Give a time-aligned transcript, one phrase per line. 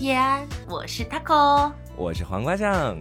[0.00, 2.96] 叶安，我是 taco，我是黄瓜酱，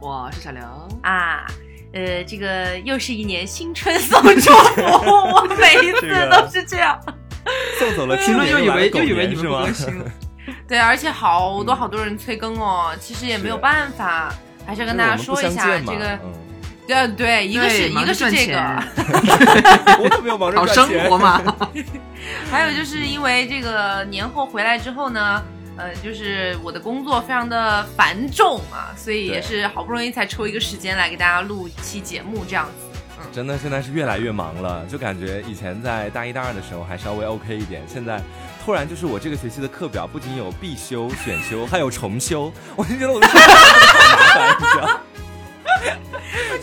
[0.00, 0.60] 我是小刘
[1.04, 1.46] 啊。
[1.92, 6.98] 呃，这个又是一年新春送祝福，我每一次都是这样，
[7.78, 10.04] 送走了评论 又以为又以为你们不更新了，
[10.66, 14.34] 对，而且好多好多人催更哦，其实也没有办法，
[14.66, 16.18] 还是要跟大家说一下这个。
[16.84, 18.58] 对对，一个是一个是这个，
[20.02, 21.40] 我特别忙着好生活嘛。
[22.50, 25.40] 还有就是因为这个年后回来之后呢，
[25.76, 33.00] 呃，就是我的工作非常的繁重啊，所以也是好不容易才抽一个时间来给大家录一期节目这样子。
[33.18, 38.20] 嗯，真的现在是越来越忙了，就感觉以前在大一大二的时候还稍微 OK 一点，现在
[38.64, 43.46] 突然就是我这个学期的课表不仅有必修、选修，还有重修，我就觉得我的好麻
[44.34, 45.00] 烦，你知道。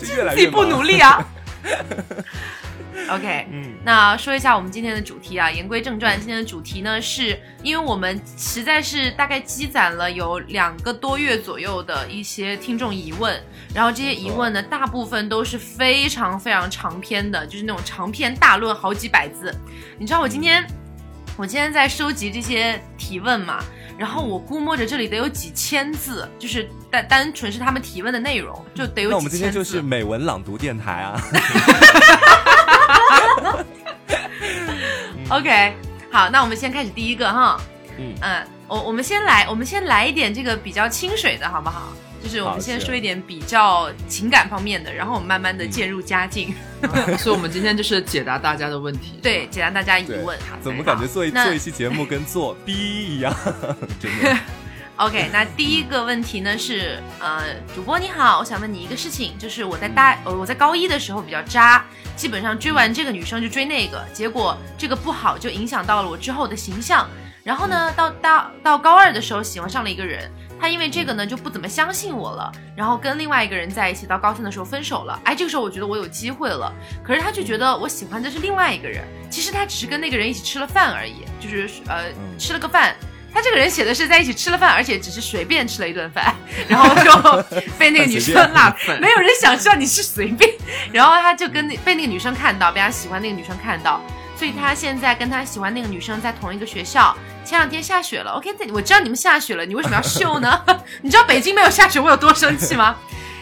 [0.00, 1.26] 自己不努力啊。
[3.10, 5.50] OK，嗯，那说一下我们今天的主题啊。
[5.50, 13.40] 言归正传，今天的主题呢，是因为我们实在是大概积攒了有两个多月左右的一些听众疑问，
[13.74, 19.54] 然后这些疑问呢，大部分都是非常非常长篇的，就是那种长篇大论，好几百字。
[19.98, 20.66] 你知道我今天，
[21.36, 23.62] 我今天在收集这些提问嘛？
[23.98, 29.10] 然后我估摸着这里得有几千字，就是单单纯是他们提问的内容，就得有。
[29.10, 31.20] 那我们今天就是美文朗读电台啊。
[35.30, 35.74] OK，
[36.10, 37.60] 好，那我们先开始第一个哈。
[37.98, 41.92] 嗯嗯，我我们先来，我们先来一点这个比较清水的好不好？
[42.22, 46.54] 就是我们先说一点比较情感方面的，然后我们慢慢的渐入佳境。
[47.18, 49.18] 所以，我们今天就是解答大家的问题。
[49.22, 50.38] 对，解答大家疑问。
[50.62, 53.34] 怎么感觉做一做一期节目跟做 B 一样？
[53.98, 54.36] 真的。
[55.00, 61.84] OK， 那第一个问题呢是，呃，主播你好，我想问你一个事情，就是我在大呃我在高一的时候比较渣，
[62.16, 67.08] 基本上追完这个女生就追那个，结果这个不好就影响到了我之后的形象。
[67.42, 70.30] 然后呢，到大到高二的时候喜欢上了一个人。
[70.60, 75.18] 他因为这个呢就不怎么相信我了，然后跟另外一个人在一起，到高三的时候分手了。
[75.24, 76.70] 哎，这个时候我觉得我有机会了，
[77.02, 82.04] 可是他就觉得我喜欢的是另外一个人，其实他只是跟那个人一起吃了饭而已，就是呃
[82.38, 82.94] 吃了个饭。
[83.40, 86.34] 他这个人写的是在一起吃了饭，而且只是随便吃了一顿饭，
[86.68, 87.42] 然后就
[87.78, 90.52] 被那个女生辣粉， 没有人想知道你是随便，
[90.92, 93.98] 然后他就跟那被那个女生看到，被他喜欢那个女生看到。
[94.36, 97.16] 所以他现在跟他喜欢那个女生在同一个学校。
[97.44, 100.62] 前两天下雪了，OK，我知道你们下雪了，你为什么要秀呢？
[101.00, 102.94] 你知道北京没有下雪我有多生气吗？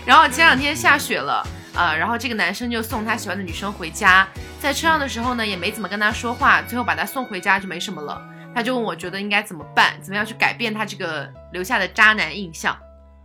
[0.07, 1.45] 然后前两天下雪了，
[1.75, 4.27] 呃，然后这个男生就送他喜欢的女生回家，
[4.61, 8.21] 在车上的时候呢，也没怎么跟他说话，最后把他送回家就没什么了。
[8.59, 12.77] 他就问我觉得应该怎么办，怎么样去改变他这个留下的渣男印象。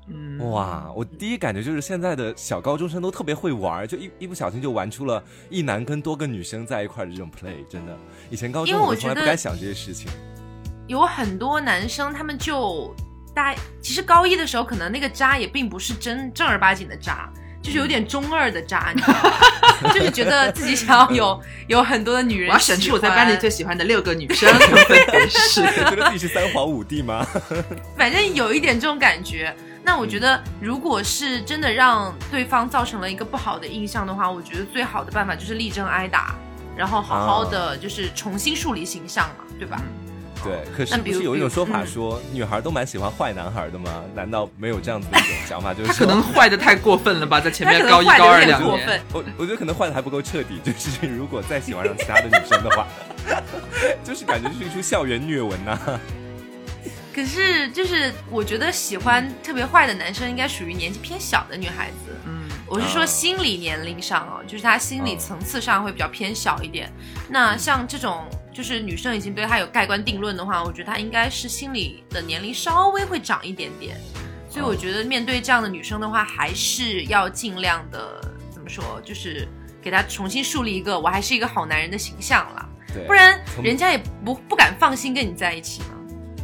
[0.06, 7.98] 嗯哇，我第一感觉就是现在的小高中生都特别会玩，就一一不小心就玩出了一男跟多个女生在一块的这种 play，真的。
[8.30, 10.08] 以前高中我从来不敢想这些事情。
[10.86, 12.94] 有很多男生他们就
[13.34, 19.32] 大，其实高一的时候可能那个渣也并不是真正儿八经的渣，就是有点中二的渣，你知道吗？
[19.94, 24.54] 就是觉得自己想要有 有很多的女人，我要选出我在班里最喜欢的六个女生，
[25.30, 27.26] 是觉得自己是三皇五帝吗？
[27.98, 29.56] 反正有一点这种感觉。
[29.86, 36.36] 那我觉得，如果是真的让对方造成了一个不好的印象的话，我觉得最好的办法就是力争挨打，
[36.78, 39.82] 然后好好的就是重新树立形象嘛，对吧？
[40.44, 40.76] 对。
[40.76, 44.04] 可是不是有一种说法说，女孩都蛮喜欢坏男孩的吗？
[44.16, 45.74] 难道没有这样子的一种想法？
[45.74, 50.60] 就是他可能坏的太过分了吧，在前面高一高二两年，我我觉得可能坏的还不够彻底。
[50.64, 52.88] 就是如果再喜欢上其他的女生的话，
[54.04, 55.80] 就是感觉是一出校园虐文呐。
[57.14, 62.12] 可是，就是我觉得喜欢特别坏的男生，应该属于年纪偏小的女孩子。
[62.26, 66.92] 嗯，我是说心理年龄上哦，就是他心理层次上会比较偏小一点。
[67.30, 73.98] 那像这种，就是女生已经对他有盖棺定论的话，我觉得他应该是心理的年龄稍微会长一点点。
[74.50, 78.22] 所以我觉得面对这样的女生的话，还是要尽量的
[78.52, 79.48] 怎么说，就是
[79.82, 82.70] 给他重新树立一个我还是一个好男人的形象了。
[83.08, 85.88] 不然人家也不不敢放心跟你在一起嘛。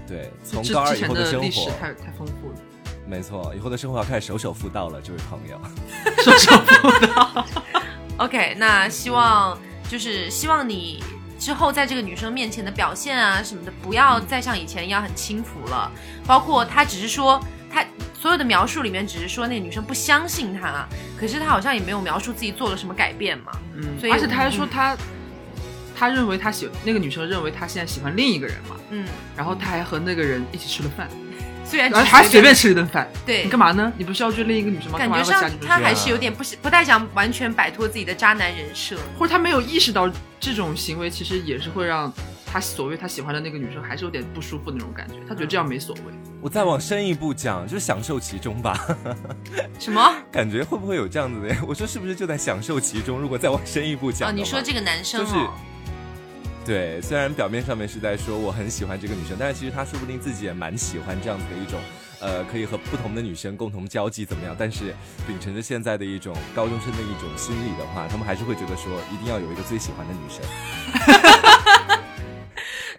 [0.07, 2.55] 对，从高二以后的生活太太丰富了。
[3.05, 5.61] 没错，以后的生活要开始守守妇道了，这位朋友。
[6.23, 7.45] 守守妇道。
[8.17, 9.55] OK，那希望
[9.87, 11.03] 就是希望你
[11.39, 15.91] 之后在这个女生面前的表现啊什么的，不要再像以前一样很轻浮了。
[16.27, 17.39] 包括他只是说
[17.71, 17.83] 他
[18.13, 20.85] 所有的描述里面只是说那个女生不相信他，
[21.17, 23.51] 可是他好像也没有描述自己做了什么改变嘛。
[23.75, 24.95] 嗯，所以而且他还说他。
[25.95, 31.09] 他认为他喜那个女生认为他现在喜欢另一个人嘛，嗯，然后他还和那个人一起吃了饭，
[31.69, 33.93] 虽然还随便吃一顿饭，对你干嘛呢？
[33.95, 34.97] 你不是要追另一个女生吗？
[34.97, 42.11] 感觉上他还是有点不不太想完全摆脱自己的渣男人设，或者他没有意识到这种行为其实也是会让
[42.51, 46.01] 他所谓他喜欢的那个女生还是有点不舒服那种感觉，他觉得这样没所谓。
[46.41, 48.87] 我再往深一步讲，就是享受其中吧。
[49.77, 50.01] 什 么？
[50.31, 51.55] 感觉会不会有这样子的？
[51.67, 53.19] 我说是不是就在享受其中？
[53.19, 55.35] 如果再往深一步讲，哦，你说这个男生就是，
[56.69, 61.79] 对，虽然表面上面是在说我很喜欢这个女生，但是其实他说不定自己也蛮喜欢这样子的一种，
[62.19, 64.55] 呃，可以和不同的女生共同交际怎么样？
[64.55, 64.93] 但是
[65.25, 70.45] 秉承着现在的一种高中生的一种心理的话，他们还是会觉得说一定要有一个最喜欢的女生。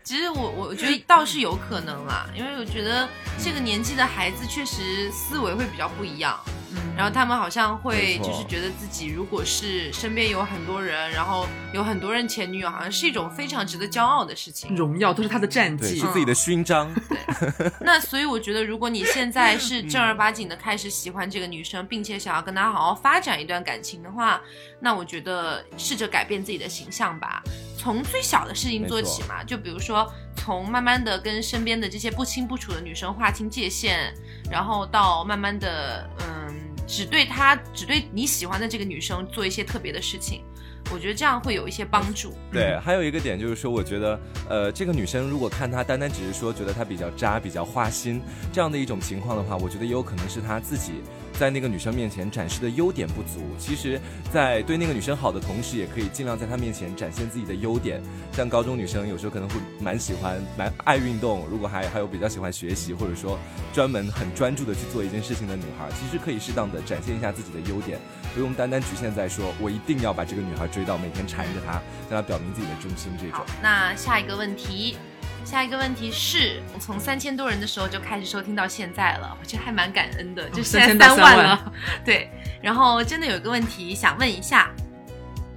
[0.02, 3.08] 其实我我觉得倒是有可能啦，因为我觉得
[3.38, 6.38] 这个年纪的孩子确实思维会比较不一样，
[6.72, 15.98] 嗯，然后他们好像会就是觉得自己如果是身边有很多人，然后有很多人前女友，好像是一种非常值得骄傲的事情，荣耀都是他的战，绩。
[15.98, 16.06] 是。
[16.10, 16.92] 自己的勋章。
[17.08, 24.40] 对，那所以我觉得，如果你现在是正儿八经的开始喜欢这个女生，并且想要跟她好好发展一段感情的话，
[24.80, 27.42] 那我觉得试着改变自己的形象吧，
[27.78, 34.12] 从最小的事情做起嘛，就比如说从慢慢的跟身边的这些不清不楚的女生划清界限，
[34.50, 36.54] 然后到慢慢的，嗯，
[36.86, 40.44] 只对她，只对你喜欢的这个女生做一些特别的事情。
[40.92, 42.34] 我觉得这样会有一些帮助。
[42.50, 48.20] 对，还有一个点就是说，我觉得，呃，这个女生如果看她单单只是说觉得她比较渣、比较花心
[48.52, 50.94] 这样的一种情况的话，我觉得也有可能是她自己
[51.40, 53.40] 在那个女生面前展示的优点不足。
[53.58, 53.98] 其实，
[54.30, 58.02] 在对那个女生好的同时，也可以尽量在她面前展现自己的优点。
[58.30, 63.38] 像高中女生有时候可能会蛮喜欢、蛮爱运动，如果还还有比较喜欢学习，或者说
[63.72, 67.98] 专门很专注的去做一件事情的女孩，其实可以适当的展现一下自己的优点，
[68.34, 71.72] 不用单单局限在说我一定要把这个女孩追到，每天缠着她，
[72.10, 74.98] 向她表明自己的忠心这种。，那下一个问题，
[75.44, 81.72] 下一个问题是我从三千多人的时候就开始收听到现在了，我觉得还蛮感恩的，就现在三万3万了。
[82.04, 82.30] 对，
[82.62, 84.70] 然后真的有一个问题想问一下，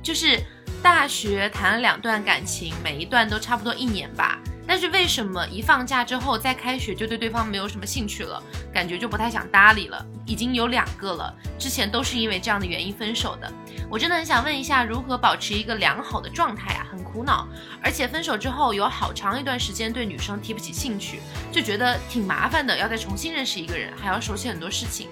[0.02, 0.40] 就是
[0.82, 4.40] 大学谈了两段感情，每一段都差不多一年吧。
[4.68, 8.42] 但是为什么一放假之后再开学就对对方没有什么兴趣了，
[8.74, 10.06] 感觉就不太想搭理了？
[10.26, 13.52] 已经有两个了，之前都是因为这样的原因分手的。
[13.90, 16.88] 我真的很想问一下，如何保持一个良好的状态啊？
[16.90, 17.48] 很苦恼，
[17.84, 21.20] 而且分手之后有好长一段时间对女生提不起兴趣，
[21.52, 25.10] 就觉得挺麻烦的，要再重新认识一个人，还要熟悉很多事情，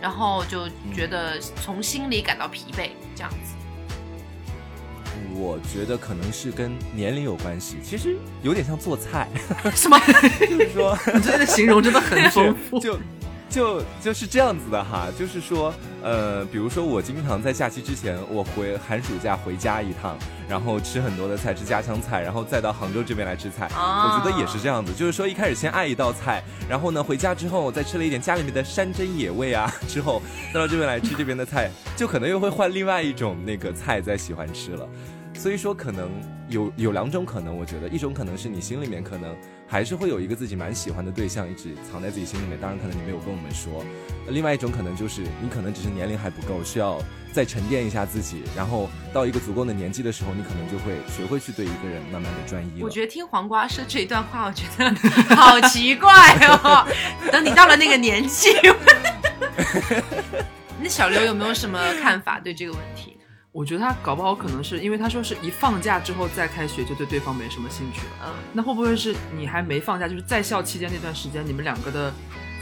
[0.00, 3.51] 然后就觉得从心里感到疲惫，这样子。
[5.34, 9.28] 我觉得可能是跟年龄有关系，其实有点像做菜，
[9.74, 9.98] 什么？
[10.40, 10.96] 就是说。
[11.14, 12.78] 你这个形容真的很丰富。
[12.78, 12.98] 就
[13.48, 20.16] 就就是这样子的哈，就是说，呃，比如说我经常在假期之前，我回寒暑假回家一趟，
[20.48, 23.66] 然后吃很多的菜，吃家乡菜，然后再到杭州这边来吃菜。
[23.74, 30.22] 啊我觉得也是这样子，就是说一开始先爱一道菜，然后呢回家之后再吃了一点家里面的山珍野味啊，之后
[30.54, 34.88] 再到这边来吃这边的菜，就可能又会换另外一种那个菜再喜欢吃了。
[35.42, 36.08] 所以说，可能
[36.48, 39.36] 有有两种可能，我觉得一种可能是你心里面可能
[39.66, 43.84] 还是会有一个自己蛮喜欢的对象，一直藏在自己心里面，当然可能你没有跟我们说。
[44.28, 46.96] 另外一种可能就是你可能只是年龄还不够，需要
[47.32, 52.84] 再沉淀一下自己，然后到一个足够的年纪的时候，你可能就会学会去对一个人慢慢的专一了。
[52.84, 54.94] 我觉得听黄瓜说这一段话，我觉得
[55.34, 56.08] 好奇怪
[56.46, 56.86] 哦。
[57.32, 58.50] 等你到了那个年纪，
[60.80, 63.16] 那小刘有没有什么看法对这个问题？
[63.52, 68.12] 我觉得他搞不好可能是因为他说是一放假之后再开学就对对方没什么兴趣了。
[68.24, 72.10] 嗯，那会不会是你还没放假，就是在校期间那段时间，你们两个的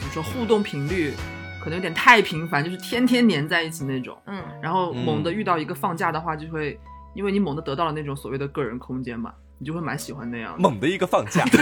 [0.00, 1.14] 怎么说互动频率
[1.62, 4.20] 可能有点太频繁，就是天天黏在一起那种。
[4.26, 6.76] 嗯，然后嗯猛地遇到一个放假的话，就会
[7.14, 10.59] 因为你猛地得到了那种所谓的个人空间嘛，你就会蛮喜欢那样的。
[10.59, 11.61] 猛的一个放假， 对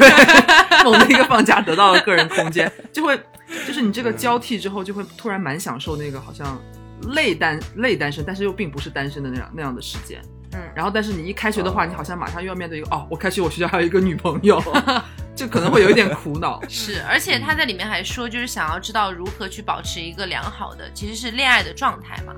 [0.85, 3.21] 猛的一个放假得到了个人空间，就会
[3.67, 6.59] 就是你这个交替之后，就会突然蛮享受那个好像
[7.15, 10.21] 类单类单身，但是又并不是单身的那样那样的时间。
[10.53, 10.61] 嗯。
[10.75, 11.87] 然后但是你一开学的话，哦。
[11.89, 14.63] 你好像马上又要面对一个哦，我开学我学校还有一个女朋友，
[15.39, 16.61] 就可能会有一点苦恼。
[16.69, 22.35] 是，而且他在里面还说，就是想要知道如何去保持一个良好的，其实是恋爱的状态嘛。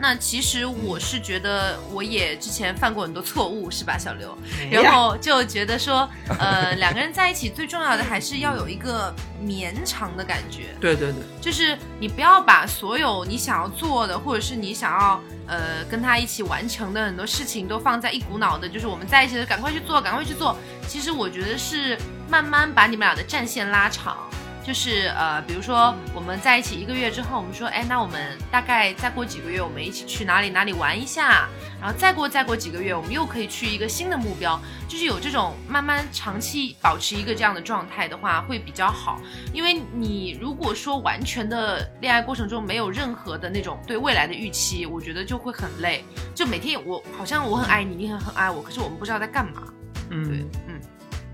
[0.00, 4.38] 那其实我是觉得，我也之前犯过很多错误，是吧，小刘？
[4.70, 9.12] 然后就觉得说，呃，两个人在一起最重要的还是要有一个
[9.42, 10.68] 绵长的感觉。
[10.80, 20.56] 对对对，就是你不要把所有你想要做的，或者是你想要呃跟他一起完成的很多事情，都放在一股脑的，就是我们在一起的，赶快去做，赶快去做。
[20.86, 24.16] 其实我觉得是慢慢把你们俩的战线拉长。
[24.60, 31.48] 就是呃，比如说我们在一起一个月之后，我们说，哎，那我们大概再过几个月，我们一起去哪里哪里玩一下，
[31.80, 39.18] 然后再过再过几个月，我们又可以去一个新的目标，就是有这种慢慢长期保持一个这样的状态的话，会比较好。
[39.54, 46.04] 因为你如果说完全的恋爱过程中没有任何的那种对未来的预期，我觉得就会很累。
[46.34, 49.62] 就每天我好像我很爱你，你很很爱我，可是我们不知道在干嘛。
[50.10, 50.67] 嗯，，嗯，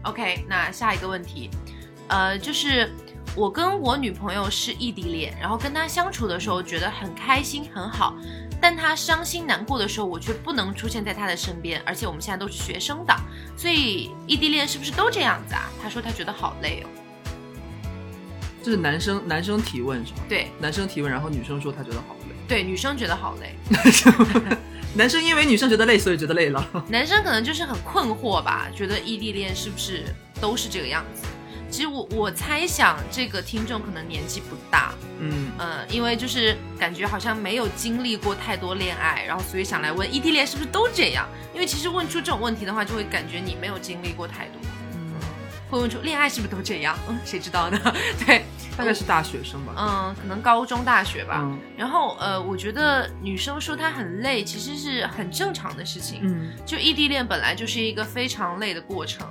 [0.04, 1.50] OK，那下一个问题，
[2.08, 2.90] 呃，就是
[3.34, 8.14] 我跟我女朋友是异地恋，然后跟她相处的时候觉得很开心很好，
[8.61, 13.18] 但她伤心难过的时候，我却不能出现在她的身边，而且我们现在都是学生党，
[13.56, 15.70] 所以异地恋是不是都这样子啊？
[15.82, 16.88] 她说她觉得好累哦。
[18.62, 20.18] 这是男生男生提问是吗？
[20.28, 22.34] 对男生提问，然后女生说她觉得好累。
[22.46, 23.54] 对，女生觉得好累，
[24.94, 26.64] 男生因为女生觉得累，所以觉得累了。
[26.88, 30.04] 男生可能就是很困惑吧，觉得异地恋是不是
[30.40, 31.22] 都是这个样子？
[31.68, 41.28] 其实我我猜想这个听众可能年纪不大，嗯，呃，因为就是感觉好像没有经历过太多恋爱，然后所以想来问异地恋是不是都这样？
[41.52, 44.68] 因为其实问出这种问题的话，就会感觉你没有经历过太多，嗯
[45.74, 46.96] 会问出恋爱是不是都这样？
[47.08, 47.78] 嗯， 谁知道呢？
[48.26, 48.44] 对，
[48.76, 49.74] 大概是大学生吧。
[49.76, 51.40] 嗯，可能高中、大学吧。
[51.42, 56.20] 嗯然后呃，我觉得女生说她很累，其实是很正常的事情。
[56.22, 59.26] 嗯就异地恋本来就是一个非常累的过程，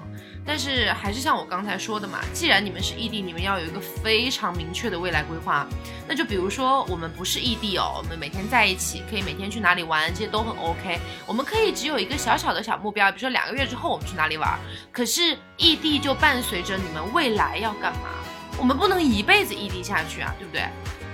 [0.45, 5.65] 但是还是像我刚才说的嘛，既然你们是异地，你们要有一个非常明确的未来规划。
[6.07, 11.00] 那就比如说我们不是异地哦，我们每天在一起，可以每天去哪里玩，这些都很 OK。
[11.25, 14.59] 我们可以只有一个小小的小目标，比如说两个月之后我们去哪里玩。
[14.91, 18.09] 可是异地就伴随着你们未来要干嘛，
[18.57, 20.63] 我们不能一辈子异地下去啊，对不对？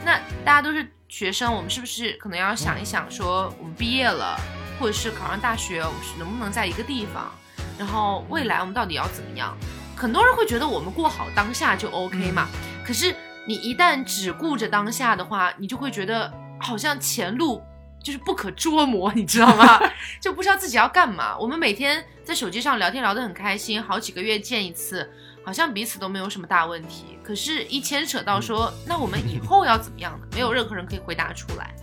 [0.04, 4.40] 那大家都是学生，我们是不是可能要想一想，说我们毕业了，
[4.80, 7.32] 或者是考上大学，我们能不能在一个地方？
[7.80, 9.58] 然后未来我们到底要怎么样？
[9.96, 12.48] 很多人会觉得我们过好当下就 OK 嘛，
[12.86, 13.16] 可是
[13.48, 17.62] 你一旦只顾着当下的话，你就会觉得好像前路
[18.04, 19.80] 就是不可捉摸，你知道吗？
[20.22, 21.38] 就不知道自己要干嘛。
[21.38, 25.10] 我们每天在手机上聊天聊得很开心，好几个月见一次，
[25.44, 27.18] 好像彼此都没有什么大问题。
[27.24, 30.28] 可是，一牵扯到说，那我们以后要怎么样呢？
[30.34, 31.74] 没有任何人可以回答出来，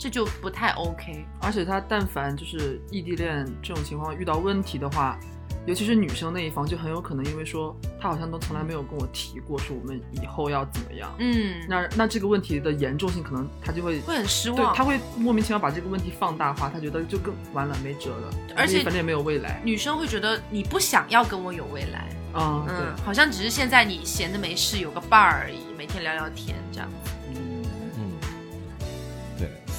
[0.00, 1.26] 这就不太 OK。
[1.42, 5.18] 而且他但凡就是异地恋这种情况遇到问题的话，
[5.66, 11.14] 尤其是女生那一方，就很有可能因为说他好像都从来没有跟我提过说我们以后要怎么样。
[11.18, 14.72] 嗯，那那这个问题的严重性，可能他就会会很失望。
[14.72, 19.60] 对他会莫名其妙把这个问题放大化，他觉得就更完了没辙了，而且反正也没有未来。
[19.62, 26.88] 女生会觉得你不想要跟我有未来，啊、嗯，对，好像只是现在你闲的没事，有个伴儿而已，每天聊聊天这样。
[26.90, 27.19] 嗯，嗯，对，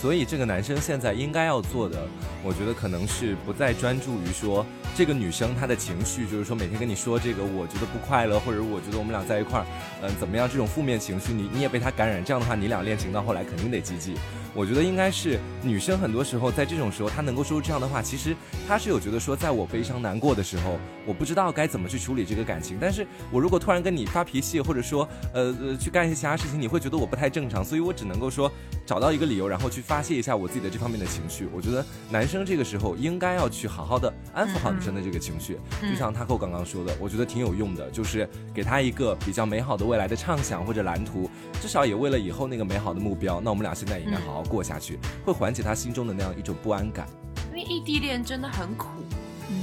[0.02, 2.08] 所以这个男生现在应该要做的，
[2.44, 4.66] 我觉得可能是不再专注于说
[4.96, 9.66] 这个女生她的情绪，就是说每天跟你说这个我觉得不快乐，或者我觉得我们俩在一块儿，
[10.02, 14.16] 嗯、怎么样这种负面情绪，你你也被他感染，这样的话你俩恋情到后来肯定得积极。
[14.56, 18.36] 我觉得应该是女生很多时候在这种时候，她能够说出这样的话，其实
[18.68, 22.78] 她是有觉得说，在我悲伤难过的时候，我不知道该怎么去处理这个感情。
[22.80, 28.52] 但是我如果突然跟你发脾气，或者说呃呃去干一些其他事情，你会觉得我不太正常，所以我只能够说
[28.86, 31.48] 找到一个理由，然后去发泄一下我自己的这方面的情绪。
[31.54, 41.30] 我觉得男生这个时候应该要去好好的安抚好女生的这个情绪，嗯就像他扣刚刚说的，我觉得挺有用的，就是给他一个比较美好的未来的畅想或者蓝图，
[41.62, 47.08] 至少也为了以后那个美好的目标，那我们俩现在也应该好好过下去，会缓解他心中的那样一种不安感。
[47.50, 49.18] 因为异地恋真的很苦，嗯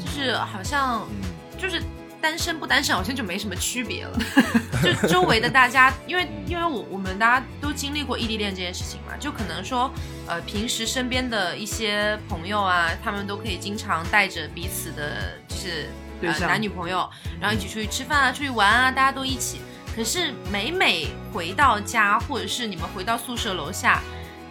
[0.04, 1.82] 就是好像嗯，就是
[2.20, 4.18] 单身不单身好像就没什么区别了。
[4.82, 9.90] 就周围的大家，因为因为我我们大家都经历过异地恋这件事情嘛，就可能说，
[10.26, 15.88] 呃，平时身边的一些朋友啊，他们都可以经常带着彼此的，就是
[16.22, 17.08] 呃男女朋友，
[17.40, 19.60] 然后一起出去吃饭啊，出去玩啊，大家都一起。
[19.96, 24.00] 可是每每回到家，或者是你们回到宿舍楼下，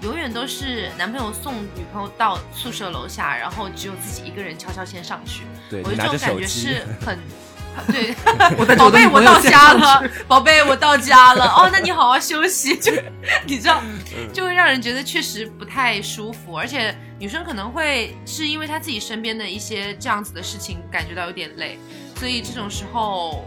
[0.01, 5.43] 永远都是男朋友送女朋友到宿舍楼下，然后只有自己一个人悄悄先上去。
[5.69, 7.17] 对我觉得这种感觉是，很，
[7.87, 8.13] 对，
[8.75, 11.45] 宝贝，我到家了， 宝贝，我到家了。
[11.45, 12.91] 哦， 那你好好休息，就
[13.45, 21.79] 你知道，嗯就会让人觉得确实不太舒服，而且女生可能会是因为她自己身边的一些这样子的事情感觉到有点累，
[22.17, 23.45] 所以这种时候。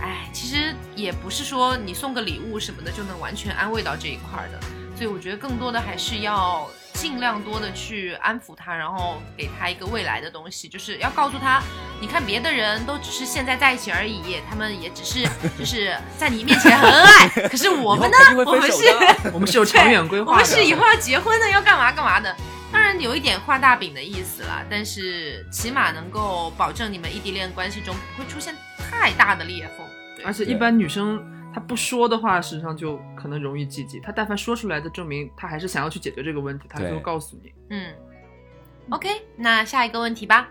[0.00, 4.60] 哎，其实也不是说你送个礼物什么的就能完全安慰到这一块儿的，
[4.96, 11.60] 所以我觉得更多的还是要尽量多的去安抚他，然后给他一个未来的东西，就是要告诉他，
[12.00, 15.26] 你看别的人都只是现在在一起而已，他们也只是
[15.58, 18.84] 就是在你面前很恩爱，可是我们呢我们是。
[19.32, 20.36] 我们是有长远规划的。
[20.38, 22.34] 们是以后要结婚的，要干嘛干嘛的。
[22.70, 29.86] 当然有一点画大饼的意思啦，但是起码能够保证你们异地恋关系中不会出现太大的裂缝。
[30.24, 31.22] 而且一般女生
[31.54, 34.00] 她不说的话，实际上就可能容易积极。
[34.00, 37.52] 他但凡说出来的，证明他还是想要去解决这个问题，他就会告诉你。
[37.70, 37.94] 嗯
[38.90, 40.48] ，OK，那下一个问题吧。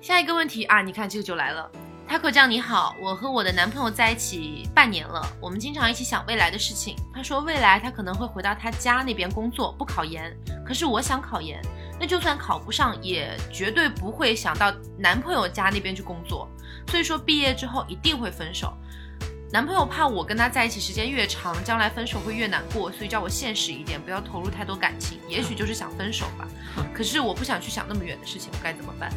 [0.00, 1.70] 下一个问题啊，你看这个就来了。
[2.08, 6.96] Taco 酱你好，我和我的男朋友在一起半年了，我们经常一起想未来的事情。
[7.14, 10.34] 他说未来他可能会回到他家那边工作，不考研。
[10.66, 11.60] 可是我想考研，
[12.00, 16.48] 那就算考不上，也绝对不会想到男朋友家那边去工作。
[16.88, 18.74] 所以说毕业之后一定会分手。
[19.52, 25.18] 男朋友怕我跟他在一起时间越长，将来分手会越难过，所以叫我现实一点，不要投入太多感情。
[25.28, 26.48] 也许就是想分手吧。
[26.94, 29.12] 可是我不想去想那么远的事情，我该怎么办？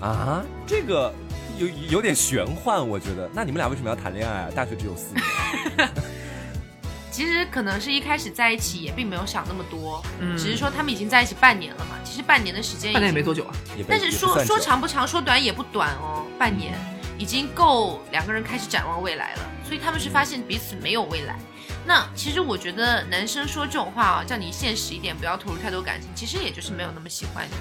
[0.00, 1.14] 啊，这个
[1.56, 3.30] 有有点玄幻，我觉得。
[3.32, 4.50] 那你们俩为什么要谈恋爱啊？
[4.52, 5.88] 大学只有四年。
[7.12, 11.96] 其实可能是一开始在一起也并没有想那么多，嗯只是说他们已经在一起半年了嘛。
[12.04, 13.54] 其实半年的时间半年也没多久啊。
[13.88, 16.74] 但是说说长不长，说短也不短哦，半年
[17.18, 19.40] 已经够两个人开始展望未来了。
[19.64, 21.38] 所以他们是发现彼此没有未来。
[21.86, 27.54] 那其实我觉得男生说这种话啊，叫你现实一点，不要投入太多感情，其实也就是没有那么喜欢你。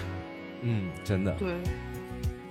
[0.61, 1.53] 嗯，真的，对，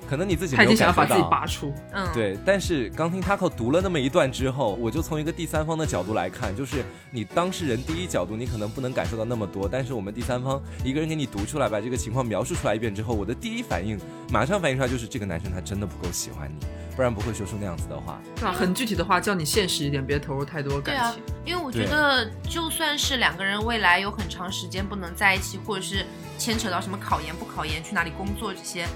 [0.09, 1.31] 可能你自己没有想要把自己感受到。
[1.31, 1.75] 拔出。
[1.93, 13.99] 嗯，，对，但是刚听 Taco 读了那么一段之后，我就从一个第三方的角度来看，就是你当事人第一角度，你可能不能感受到那么多，但是我们第三方一个人给你读出来，把这个情况描述出来一遍之后，我的第一反应
[14.31, 18.21] 马上反应出来就是这个男生他真的不够喜欢你，不然不会说出那样子的话。
[18.37, 18.53] 对吧？
[18.53, 26.05] 很具体的话，叫你现实一点，别投入太多对啊感情。，因为我觉得就算是两个人未来有很长时间不能在一起，或者是
[26.39, 28.87] 牵扯到什么考研不考研、去哪里工作这些，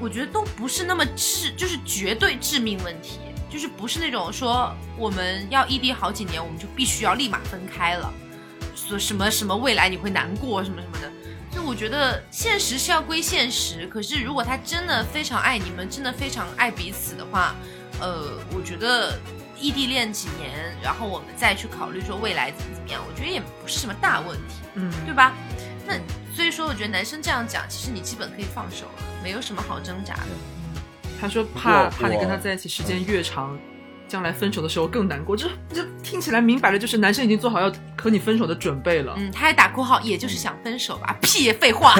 [0.00, 3.18] 我觉得都不是那么致，就是绝对致命问题，
[3.50, 8.12] 就是不是那种说我们要异地好几年，我们就必须要立马分开了，
[8.74, 11.12] 说什么什么未来你会难过什么什么的。
[11.52, 17.54] 就我觉得现实是要归现实，可是如果他真的非常爱你们，真的非常爱彼此的话，
[18.00, 19.18] 呃，我觉得
[19.58, 25.34] 异地恋几年，然后我们再去考虑说未来怎么怎么样，我觉得也不是什么大问题，嗯，对吧？
[25.84, 25.94] 那
[26.32, 30.28] 所以说，我觉得男生这样讲，其实你基本可以放手了，没有什么好挣扎的。
[31.20, 33.58] 他说怕怕你跟他在一起时间越长，
[34.08, 35.36] 将来分手的时候更难过。
[35.36, 39.14] 这这听起来明摆了，就是男生已经做好要和你分手的准备了。
[39.18, 41.14] 嗯，他还打括号，也就是想分手吧？
[41.20, 41.94] 屁，废话。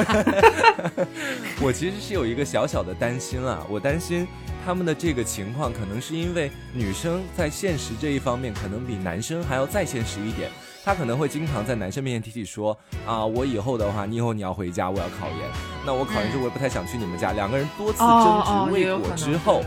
[1.60, 4.26] 我其实是有一个小小的担心啊，我担心
[4.64, 10.50] 他们的这个情况，可能是因为女生在现实这一方面，可能比男生还要再现实一点。
[10.84, 15.36] 她可能会经常在男生面前提起说啊，我以后的话，你以后你要回家，我要考研。
[15.84, 17.32] 那我考研之后，我也不太想去你们家。
[17.32, 19.62] 两个人多次争执未果之后，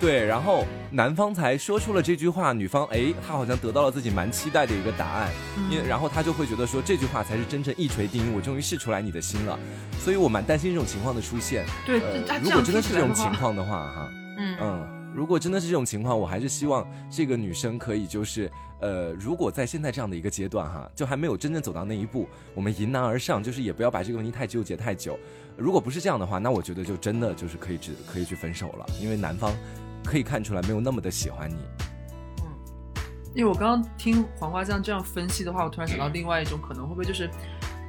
[0.00, 5.30] 对，然后男方才说出了这句话，女方哎，她好像得到了自己蛮期待的一个答案，
[5.70, 9.58] 因为然后她就会觉得说这句话才是真正一锤定音，我终于试出来你的心了。
[10.00, 11.64] 所以我蛮担心这种情况的出现。
[11.86, 12.00] 对，
[12.42, 25.18] 如果真的是这种情，况的话，哈，嗯嗯，如果真的是这种情况，我还是希望这个女生可以就是，呃，如果在现在这样的一个阶段哈，就还没有真正走到那一步，我们迎难而上，就是也不要把这个问题太纠结太久。
[25.56, 29.54] 如果不是这样的话，那我觉得就真的就是可以只可以去分手了，因为男方
[30.04, 31.56] 可以看出来没有那么的喜欢你。
[32.42, 32.48] 嗯
[33.34, 37.30] 因为我刚刚听黄瓜酱这样分析的话，我突然想到另外一种可能，会不会就是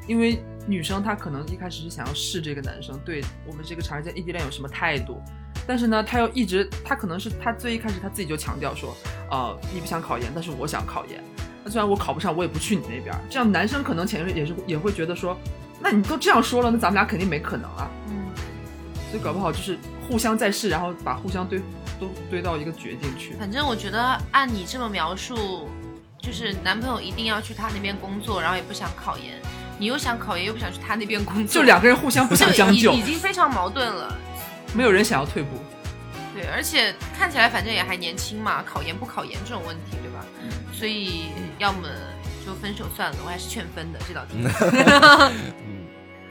[0.08, 5.22] 因为女生她可能一开始是想要试这个男生对我们这个长时间异地恋有什么态度，
[5.66, 8.96] 但是呢，他又一直，他可能是他最一开始他自己就强调说，
[9.32, 11.24] 呃，你不想考研，但是我想考研，
[11.64, 15.38] 那虽然我考不上，我也不去你那边，这样男生可能潜意识也是也会觉得说，
[15.80, 18.26] 那你都这样说了，那咱们俩肯定没可能啊，嗯，
[19.10, 21.60] 所以搞不好就是互相在试，然后把互相堆
[22.00, 23.34] 都堆到一个绝境去。
[23.40, 25.70] 反正我觉得按你这么描述，
[26.20, 29.42] 就是男朋友一定要去他那边工作，然后也不想考研，
[29.80, 34.14] 你又想考研又不想去他那边工作，就两个人互相不想将就已，经非常矛盾了。
[34.74, 35.50] 没有人想要退步。
[36.34, 40.26] 对，而且看起来反正也还年轻嘛，考研不考研这种问题，对吧？
[40.74, 41.26] 所以
[41.60, 41.88] 要么
[42.44, 44.38] 就分手算了，我还是劝分的这道题。
[44.40, 45.86] 嗯，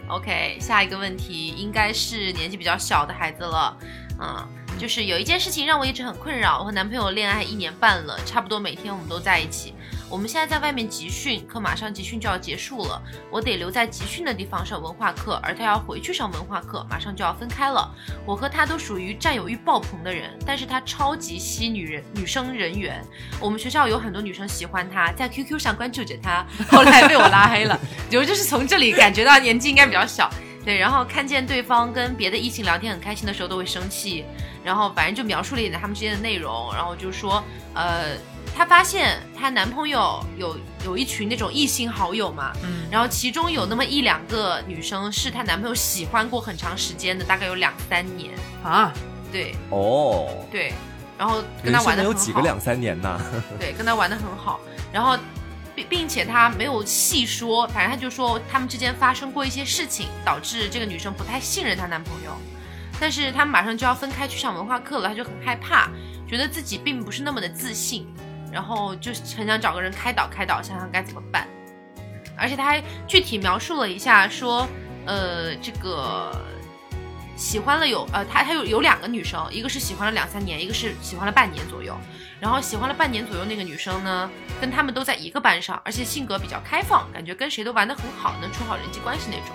[0.10, 3.76] OK，下一个问题应该是年纪比较小的孩子了，
[4.20, 4.44] 嗯，
[4.76, 6.58] 就是有一件事情让我一直很困扰。
[6.58, 9.72] 我和男朋友恋爱一年半了，差不多每天我们都在一起。
[10.12, 17.90] 我们现在在外面集训，可马上集训就要结束了，我得留在集训的地方上文化课，而他要回去上文化课，马上就要分开了。
[18.26, 23.02] 我和他都属于占有欲爆棚的人，但是他超级吸女人女生人缘。
[23.40, 27.80] 我们学校有很多女生喜欢他，在 QQ 上关注着他，后来被我拉黑了。
[28.10, 30.30] 就就是从这里感觉到年纪应该比较小，
[30.62, 34.26] 对，然后看见对方跟别的异性聊天很开心的时候都会生气，
[34.62, 38.14] 然后反正就描述了一点他们之间的内容，然后就说，呃，
[38.54, 48.92] 她发现她男朋友有有一群那种异性好友嘛，嗯，然后其中有那么一两个女生是她男朋友喜欢过很长时间的，大概有两三年，啊，
[49.32, 49.54] 对。
[49.70, 50.72] 哦，对，
[51.18, 53.20] 然后跟人生他玩的很好，有几个两三年呐？
[53.58, 54.60] 对，跟她玩的很好，
[54.92, 55.16] 然后
[55.74, 62.32] 并并且他没有细说，反正他就说他们之间发生过一些事情，导致这个女生不太信任她男朋友。
[63.00, 65.88] 但是他们马上就要分开去上文化课了，她就很害怕，
[66.28, 68.06] 觉得自己并不是那么的自信，
[68.52, 71.48] 然后就很想找个人开导开导，想想该怎么办。
[72.36, 74.68] 而且他还具体描述了一下说。
[75.04, 76.30] 呃，这个
[77.34, 81.92] 喜欢了有呃，他他有有两个女生，一个是喜欢了两三年，一个是喜欢了半年左右。
[82.38, 89.48] 然后喜欢了半年左右那个女生呢，跟他们都在一个班上，而且性格比较开放，感觉跟谁都玩得很好，能处好人际关系那种。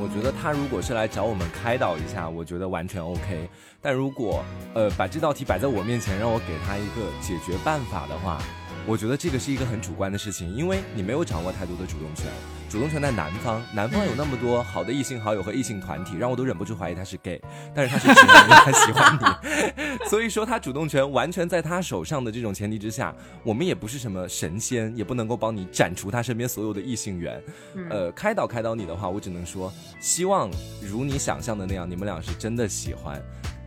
[0.00, 3.48] 我觉得他如果是来找我们开导一下，我觉得完全 OK。
[3.82, 4.42] 但如果
[4.74, 8.40] 呃把这道题摆在我面前，让我给他一个解决办法的话。
[8.86, 12.26] 我觉得这个是一个很主观的事情，因为你没有掌握太多的主动权，
[12.70, 17.42] 主动权在男方，男方有那么多好的异性好友和异性团体，让我都忍不住怀疑他是 gay，
[17.74, 27.42] 但是他是直男，他喜欢你， 所以说他主动权完全在他手上的这种前提之下，我们也不是什么神仙，也不能够帮你斩除他身边所有的异性缘，
[27.90, 30.48] 呃，开导开导你的话，我只能说，希望
[30.80, 33.20] 如你想象的那样，你们俩是真的喜欢，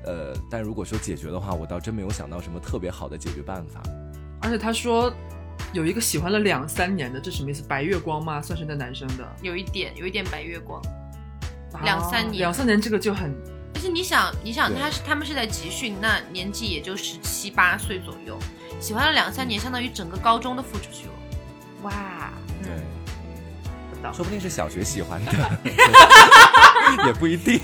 [0.05, 3.81] 呃，但如果说解决的话，我倒真没有想到什么特别好的解决办法。
[4.41, 5.13] 而且他说，
[5.73, 7.63] 有一个喜欢了两三年的，这什么意思？
[7.67, 8.39] 白月光吗？
[8.39, 9.27] 算是那男生的？
[9.41, 10.79] 有一点，有一点白月光。
[11.83, 13.33] 两三年，两三年这个就很。
[13.73, 18.37] 而且你想，你想他是他们是在集训，那年纪也就十七八岁左右，
[18.79, 21.13] 喜欢了两三年，相当于整个高中都付出去了。
[21.81, 22.31] 哇，
[22.61, 22.71] 对，
[24.13, 25.31] 说不定是小学喜欢的，
[27.07, 27.59] 也不一定。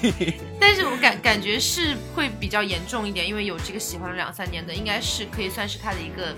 [0.60, 6.36] 但是我感感觉是会比较严重一点，因为有这个喜欢了两三年的，应该是可以算是他的一个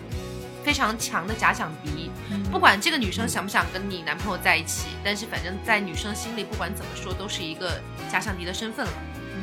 [0.64, 2.10] 非常强的假想敌。
[2.52, 7.80] 不管这个女生想不想跟你男朋友在一起，但是反正在女生心里，不管怎么说都是一个
[8.12, 8.92] 假想敌的身份了，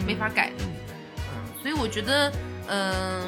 [0.06, 0.52] 没法改。
[0.58, 2.32] 嗯，所以我觉得，
[2.68, 3.26] 嗯，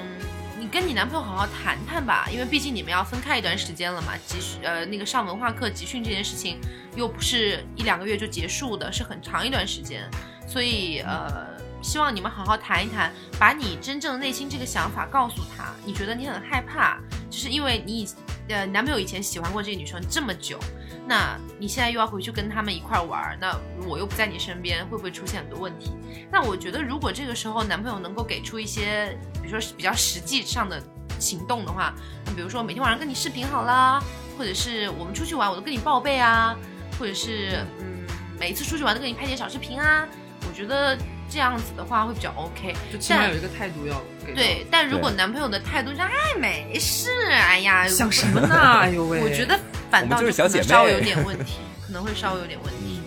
[0.58, 4.12] 你跟你男朋友好好谈谈吧，因为毕竟你们要分开一段时间了嘛。
[4.26, 6.60] 集训呃那个上文化课集训这件事情，
[6.96, 10.08] 又不是一两个月就结束的，是很长一段时间。
[10.46, 11.46] 所以，呃，
[11.82, 15.72] 希望你们好好谈一谈，把你真正内心这个想法告诉他。
[15.84, 16.98] 你觉得你很害怕，
[17.30, 18.08] 就是因为你以
[18.48, 20.58] 呃男朋友以前喜欢过这个女生这么久，
[21.06, 25.92] 那你现在又要回去跟他们一块玩，那我又不在你身边，会不会出现很多问题？
[26.30, 30.82] 那我觉得，如果这个时候男朋友能够给出一些，比如说比较实际上的
[31.18, 31.94] 行动的话，
[32.26, 34.02] 那比如说每天晚上跟你视频好啦，
[34.36, 36.54] 或者是我们出去玩我都跟你报备啊，
[36.98, 38.06] 或者是嗯
[38.38, 40.06] 每一次出去玩都给你拍点小视频啊。
[40.48, 40.96] 我觉得
[41.30, 44.34] 这样子的话会比较 OK，就起码有一个态度要给。
[44.34, 48.54] 对，但如果男朋友的态度是哎没事，哎呀想什么呢？
[48.82, 49.20] 哎呦喂！
[49.20, 49.58] 我觉得
[49.90, 53.00] 反倒就是稍微有点问题，可能会稍微有点问题。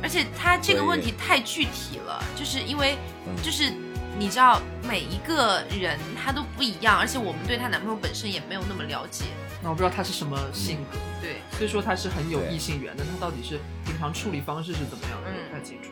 [0.00, 2.96] 而且他这个问题太具体了，就是因为
[3.42, 3.72] 就是
[4.16, 9.24] 你知道每一个人他都不一样，而且我们对她男朋友本身也没有那么了解。
[9.60, 13.02] 那我不知道他是什么性格，对，所以说他是很有异性缘的。
[13.02, 15.30] 他到底是平常处理方式是怎么样的？
[15.50, 15.90] 不太清楚。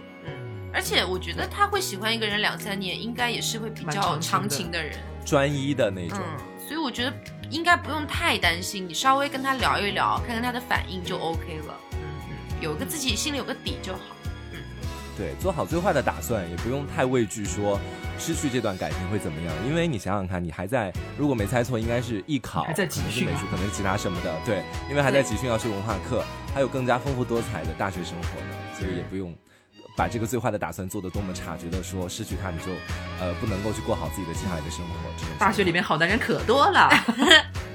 [0.76, 6.18] 嗯，而且我觉得他会喜欢一个人两三年，应该也是会比较长情的人，专一的那种。
[6.20, 7.12] 嗯，所以我觉得
[7.50, 11.74] 应该不用太担心，你稍微跟他聊一聊，看看他的反应就 OK 了。
[11.92, 14.00] 嗯嗯，有个自己心里有个底就好。
[14.52, 14.60] 嗯，
[15.16, 17.80] 对，做好最坏的打算，也不用太畏惧说。
[18.18, 19.54] 失去这段感情会怎么样？
[19.68, 24.34] 因为你想想看，你还在，如果没猜错，应该是艺考，还在集训，美术，可能是其他什么的。
[24.42, 29.36] 对，因为还在集训，要去文化课，还有更加丰富多彩的大学生活呢，所以也不用
[29.96, 32.66] 把这个最坏的打算做得多么差，觉得说失去他你就
[33.18, 34.94] 呃不能够去过好自己的接下来的生活。
[35.16, 36.90] 这种大学里面好男人可多了。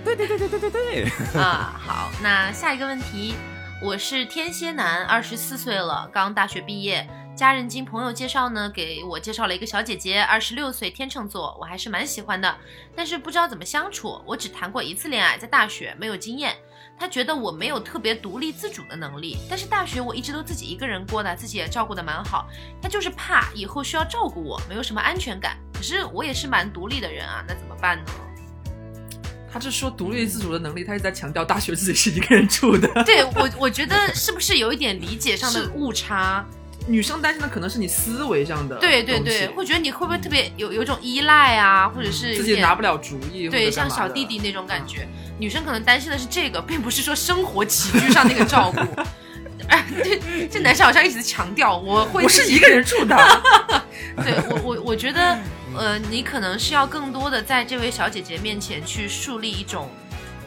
[0.04, 1.06] 对对对对对对对。
[1.42, 3.36] 啊，好，那下一个问题，
[3.82, 7.08] 我是天蝎男，二十四岁了，刚大学毕业。
[7.34, 12.56] 家人经朋友介绍呢，给我介绍了一个小姐姐，二十六岁，天秤座，我还是蛮喜欢的，
[12.96, 14.22] 但是不知道怎么相处。
[14.26, 16.56] 我只谈过一次恋爱，在大学，没有经验。
[17.02, 22.48] 他觉得我没有特别独立自主的能力，但是大学我一直都自己一个人过的，自己也照顾的蛮好。
[22.80, 25.58] 他就是怕以后需要照顾我，没有什么安全感。
[25.74, 28.12] 可是我也是蛮独立的人啊，那怎么办呢？
[29.52, 32.88] 他是说独立自主的能力，他一直在强调大学自己是一个人住的。
[33.04, 36.46] 对我，我觉得是不是有一点理解上的误差？
[36.88, 45.08] 女生担心的可能是你思维上的，对对对，会觉得你会不会特别有有种依赖啊，或者是自己拿不了主意，对，像小弟弟那种感觉。
[45.38, 49.02] 女生可能担心的是这个，并不是说生活起居上那个照顾。
[49.70, 53.16] 哎，这这男生好像一直强调我会，我是一个人住的。
[54.24, 55.38] 对我我我觉得，
[55.78, 59.90] 呃，你可能是要更多的在这位小姐姐面前去树立一种，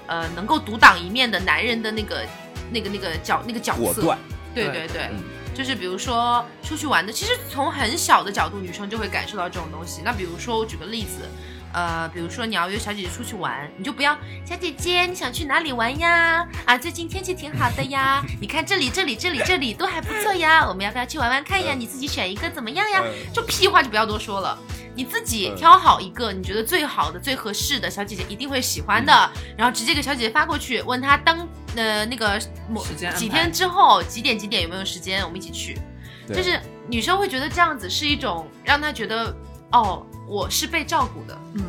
[0.08, 2.22] 呃，能够独当一面的男人的那个
[2.72, 4.16] 那个那个角那个角色。
[4.52, 5.08] 对对对。
[5.54, 10.02] 就是比如说出去玩的，其实从很小的角度，女生就会感受到这种东西。
[10.04, 11.28] 那比如说我举个例子，
[11.72, 16.46] 呃，比如说你要约小姐姐出去玩，你就不要小姐姐你想去哪里玩呀？
[16.64, 21.72] 啊，最近天气挺好的呀， 你看这里这里这里这里都还不错呀，我们要不要去玩玩看呀？
[21.76, 23.02] 你自己选一个怎么样呀？
[23.32, 24.58] 就屁话就不要多说了，
[24.94, 29.12] 你自己挑好一个你觉得最好的、最合适的小姐姐一定会喜欢的，
[29.56, 31.48] 然后直接给小姐姐发过去，问她当。
[31.76, 35.76] 呃那个某几天之后几点几点有没有时间，我们一起去。
[36.28, 39.34] 就是女生会觉得这样子是一种让她觉得
[39.72, 41.64] 哦，我是被照顾的，嗯，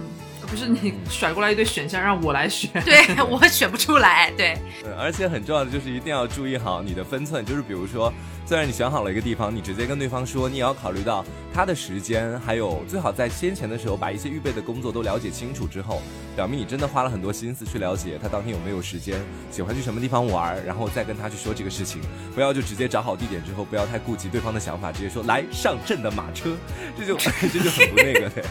[0.55, 2.71] 而不是你甩过来一堆选项让我来选。
[2.85, 8.11] 对我选不出来，对，对，而且很重要的就是一定要注意好你的分寸，就是比如说，
[8.45, 16.01] 虽然你选好了一个地方，你直接跟对方说，你也要考虑到他的时间，还有最好在先前的时候把一些预备的工作都了解清楚之后，
[16.37, 19.19] 表明你真的花了很多心思去了解他当天有没有时间，
[19.51, 21.99] 喜欢去什么地方玩，然后再跟他去说这个事情，
[22.33, 26.55] 不要就直接找好地点之后，不要太顾及对方的想法，直接说来上朕的马车，
[26.97, 27.17] 这就
[27.51, 28.43] 这就很不那个，对，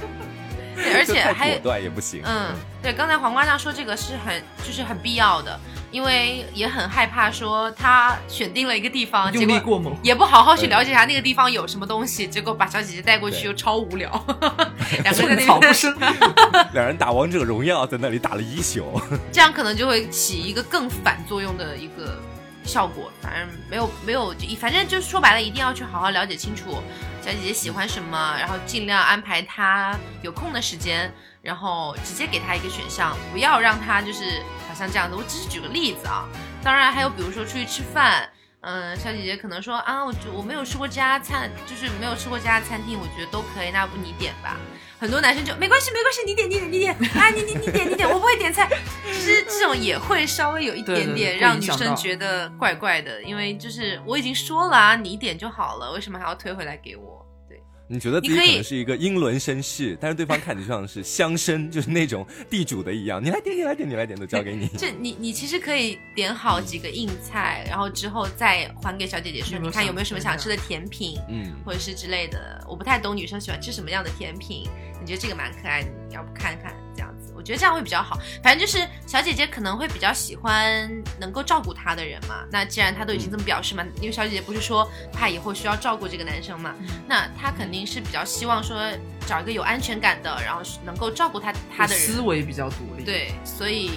[0.74, 5.58] 对，而且还有果断也不行，嗯，对，刚才黄瓜酱说这个是很就是很必要的，
[5.90, 14.10] 因为也很害怕说他选定了一个地方，结果用力过猛，也不好好去了解一下那个地方有什么东西，结果把小姐姐带过去又超无聊，
[15.04, 15.94] 两个人在那边，生。
[16.72, 19.00] 两人打王者荣耀在那里打了一宿，
[19.32, 22.20] 这样可能就会起一个更反作用的一个
[22.64, 23.10] 效果。
[23.20, 26.82] 反正没有没有，就反正就说白了，一定要去好好了解清楚
[27.24, 31.10] 小姐姐喜欢什么，然后尽量安排她有空的时间，
[31.40, 35.16] 然后直接给她一个选项，不要让她就是好像这样子。
[35.16, 36.28] 我只是举个例子啊，
[36.62, 38.28] 当然还有比如说出去吃饭。
[38.60, 44.56] 嗯，小姐姐可能说啊，我我没有吃过这家餐，就是没有吃过这家餐厅，我觉得都可以，那不你点吧。
[45.04, 48.66] 很多男生就没关系，没关系，你点，你点，你点，啊，你你你点，你点，我不会点菜。
[49.04, 57.22] 其实这种也会稍微有一点点让女生觉得怪怪的，因为就是我已经说了啊，你点就好了，为什么还要推回来给我？
[57.46, 64.68] 对，你觉得自己可能是一个英伦绅士，但是对方看着就像是乡绅，就是那种地主的一样，你来点，你来点，你来点，都交给你。
[64.78, 72.64] 这你你其实可以点好几个硬菜，然后之后再还给小姐姐说，你看有没有什么想想吃的甜品，嗯，或者是之类的。
[72.66, 74.66] 我不太懂女生喜欢吃什么样的甜品，
[75.04, 77.30] 你觉得这个蛮可爱的，你要不看看这样子？
[77.36, 78.18] 我觉得这样会比较好。
[78.42, 80.90] 反正就是小姐姐可能会比较喜欢
[81.20, 82.46] 能够照顾她的人嘛。
[82.50, 86.74] 那既然她都已经这么表示嘛，因为小姐姐不是说怕以后需要照顾这个男生嘛，
[87.06, 88.80] 那她肯定是比较希望说
[89.26, 92.02] 找一个有安全感的，然后能够照顾她她的人。
[92.02, 93.90] 思维比较独立。，对，所以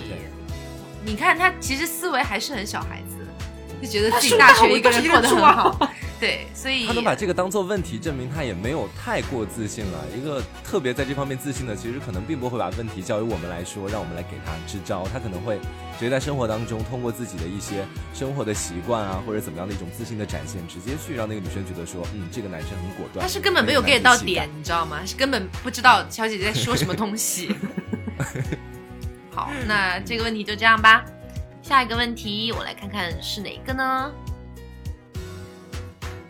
[1.06, 3.26] 你看她其实思维还是很小孩子，
[3.82, 5.90] 就觉得他自己大学一个人过得很好。
[6.20, 10.04] 对，所以他能把这个当做问题，证明他也没有太过自信了。
[10.18, 15.08] 一个特别在这方面自信的，其实可能并不会把问题交由我们来说，让我们来给他支招。
[15.14, 23.22] 他可能会直接在生活当中，通过自己的一些生活的习惯啊，或者怎么样的一种自信的展现，直接去让那个女生觉得说，嗯，这个男生很果断。
[23.24, 25.06] 他是根本没有 get 到点，你知道吗？
[25.06, 27.56] 是根本不知道小姐姐在说什么东西。
[29.30, 31.06] 好，那这个问题就这样吧。
[31.62, 34.12] 下一个问题，我来看看是哪个呢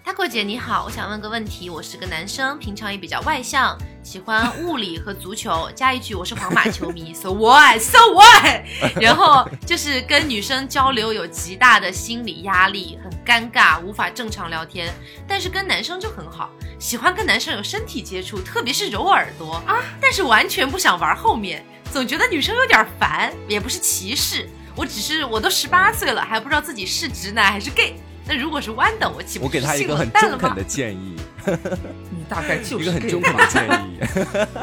[0.07, 1.69] ？Taco 姐你好，我想问个问题。
[1.69, 5.69] 我是个男生，平常也比较外向，喜欢物理和足球。
[5.75, 8.61] 加一句，我是皇马球迷， so what？so what？
[9.03, 14.93] 然后就是跟女生交流有极大的心理压力，很尴尬，无法正常聊天。
[15.27, 27.97] 但是跟男生就很好，喜欢跟男生有身体接触，特别是揉耳朵啊，但是完全不想玩后面，总觉得女生有点烦，也不是歧视，我只是我都十八岁了，还不知道自己是直男还是 gay。
[28.27, 30.63] 那如果是弯的，我岂不我给他一个很中肯的？
[30.63, 31.15] 建议，
[32.11, 33.99] 你大概 就是一个很中肯的建议。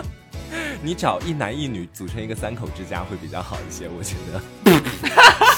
[0.82, 4.40] 你找一男一女组成一个三口之家会比较好一些，我觉得。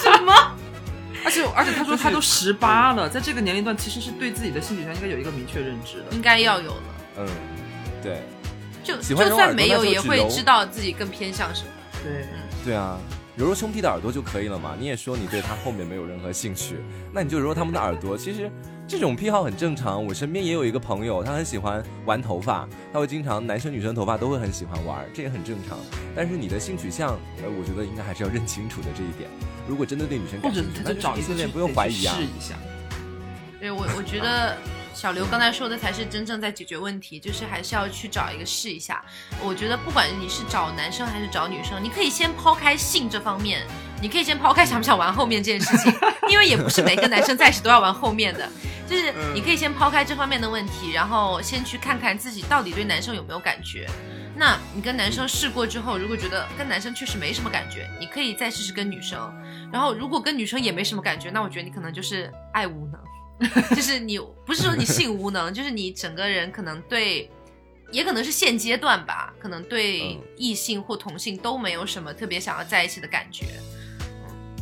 [0.02, 0.32] 什么？
[1.24, 6.04] 而且而且他说他都十八了，在这个年龄段其实是对自己的性取向应该有一个明确认知的。
[6.12, 6.82] 应该要有了，
[7.18, 7.26] 嗯，
[8.00, 8.22] 对，
[8.84, 11.68] 就就算没有，也会知道自己更偏向什么。
[12.04, 12.24] 对，
[12.64, 12.96] 对啊，
[13.36, 14.74] 揉揉兄弟的耳朵就可以了嘛。
[14.78, 16.76] 你也说你对他后面没有任何兴趣，
[17.12, 18.16] 那你就揉揉他们的耳朵。
[18.16, 18.50] 其实
[18.88, 20.04] 这种癖好很正常。
[20.04, 25.78] 我身边也有一个朋友，他很喜欢玩头发，他会经常男生女生头发都会很喜欢玩，这也很正常。
[26.14, 27.10] 但是你的性取向，
[27.42, 29.28] 呃，我觉得应该还是要认清楚的这一点。
[29.68, 32.22] 如果真的对女生感兴趣，那就他就找一个是异性恋，不用怀疑啊试。
[32.24, 32.54] 一下。
[33.60, 34.56] 对我，我觉得
[34.96, 39.04] 小刘刚才说的才是真正在解决问题，就是还是要去找一个试一下。
[39.44, 43.66] 我觉得不管你是找男生还是找女生，你可以先抛开性这方面，
[44.00, 45.92] 你可以先抛开想不想玩后面这件事情，
[46.30, 48.48] 因为也不是每个男生在一起都要玩后面的。
[48.88, 53.86] 就是你可以先抛开这方面的问题，然后先去看看自己到底对男生有没有感觉。
[54.34, 59.30] 那你跟男生试过之后，如果觉得跟男生确实没什么感觉，你可以再试试跟女生。
[59.70, 62.98] 然后如果跟女生也没什么感觉，那我觉得你可能就是爱无能，
[63.74, 67.30] 就是你不是说你性无能，就是你整个人可能对，
[67.92, 73.46] 也可能是现阶段吧，可能对嗯异性或同性都没有什么特别想要在一起的感觉。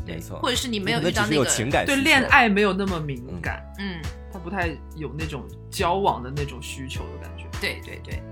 [0.06, 7.44] 对没，错，或者是你没有遇到那个，对情感需求恋爱没有那么敏感，嗯，他不太有那种交往的那种需求的感觉。
[7.60, 8.22] 对对对，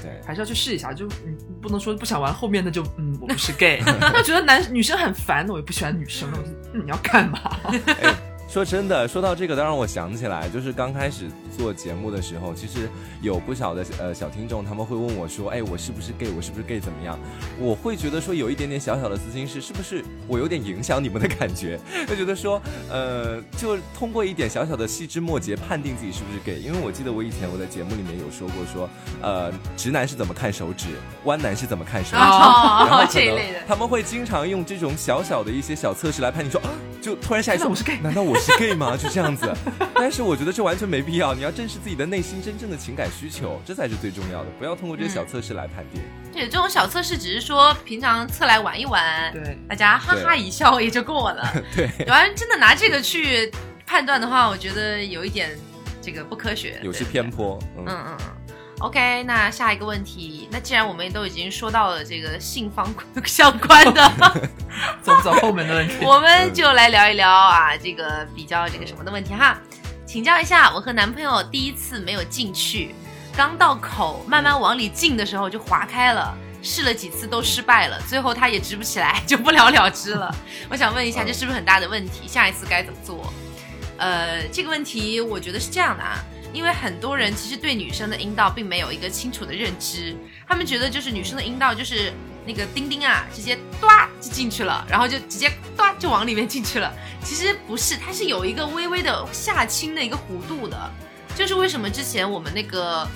[0.00, 7.60] 对，还是要去试一下，就你不能说不想玩后面的就嗯我不是 gay， 那觉得男女生很烦，我也不喜欢女生，那我就嗯你要干嘛？
[8.00, 8.14] 哎，
[8.48, 12.88] 说真的，说到这个，倒让我想起来，就是刚开始做节目的时候，其实
[13.20, 16.30] 有不少的呃小听众，他们会问我说，哎，我是不是 gay？
[16.34, 16.80] 我是不是 gay？
[16.80, 17.18] 怎么样？
[17.60, 21.78] 我会觉得说有一点点小小的私心是，是不是我有点影响你们的感觉？
[22.08, 22.58] 就觉得说，
[22.90, 26.58] 呃，就通过一点小小的细枝末节判定自己是不是 gay。
[26.58, 28.88] 因为我记得我以前我在节目里面有说过说，
[29.20, 30.86] 呃，直男是怎么看手指，
[31.24, 33.58] 弯男是怎么看手指，然后这一类的。
[33.68, 36.70] 他们会经常用这种小小的一些小测试来判定说，啊，
[37.02, 38.96] 就突然下一次我是 gay 难道我是 gay 吗？
[38.96, 39.52] 就这样子。
[39.94, 44.50] 但是我觉得这完全没必要，你要正视自己的内心真正的情感需求，这才是最重要的。
[44.58, 46.02] 不要通过这些小测试来判定。
[46.32, 51.42] 对，这种小测试只是说平常测来玩一玩，对，大家哈哈一笑也就过了。
[51.74, 53.50] 对，要是真的拿这个去
[53.86, 55.50] 判断的话，我觉得有一点
[56.00, 57.28] 这个不科学，有些偏。
[57.28, 57.58] 颇。
[57.76, 58.37] 嗯嗯嗯嗯。
[58.80, 62.88] OK，那下一个问题，那既然我们都已经说到了这个性方
[63.24, 64.08] 相关的，
[65.02, 65.96] 走不走后门的问题？
[66.06, 69.58] 我们就来聊一聊啊，这个比较这个什么的问题哈。
[70.06, 72.94] 请教一下，我和男朋友第一次没有进去，
[73.36, 80.32] 刚到口慢慢往里进的时候就划开了，试了几次都失败了，最后他也直不起来，就不了了之了。
[80.70, 82.28] 我想问一下，这是不是很大的问题？
[82.28, 83.32] 下一次该怎么做？
[83.98, 92.12] 呃，这个问题我觉得是这样的啊，因为很多人其实对女生的阴道并没有一个清楚的认知，他们觉得就是女生的阴道就是
[92.46, 96.92] 那个丁丁啊，直接哒就进去了，然后就直接哒就往里面进去了。
[97.22, 100.90] 其实不是，它是有一个微微的下倾的一个弧度的，
[101.36, 103.06] 就是为什么之前我们那个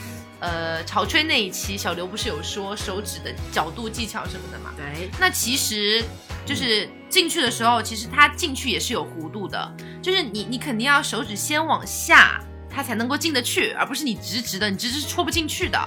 [0.41, 4.73] 呃潮吹那一期，小刘不是有说手指的角度技巧什么的嘛？
[4.77, 6.05] 对，那其实
[6.45, 12.43] 就是进去的时候，其实它进去也是有弧度的，就是你你肯定要手指先往下，
[12.75, 15.79] 它才能够进得去，而不是你直直的，你直直是戳不进去的。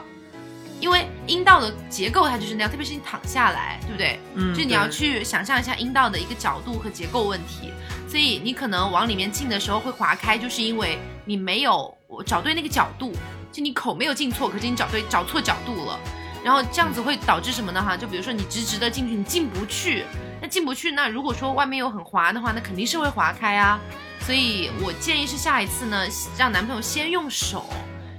[0.81, 4.19] 因为阴道的结构它就是那样，特别是你躺下来，对不对？
[4.35, 7.71] 嗯就你要去想象一下阴道的一个角度和结构问题，
[8.09, 11.91] 所以你可能往里面进的时候会划开，就是因为你没有
[12.25, 13.13] 找对那个角度，
[13.53, 15.97] 就你口没有进错，可是你找对找错角度了，
[16.43, 17.81] 然后这样子会导致什么呢？
[17.81, 20.03] 哈，就比如说你直直的进去，你进不去，
[20.45, 23.79] 那进不去，那如果说外面又很滑的话，那肯定是会划开啊。
[24.19, 26.05] 所以我建议是下一次呢，
[26.37, 27.67] 让男朋友先用手，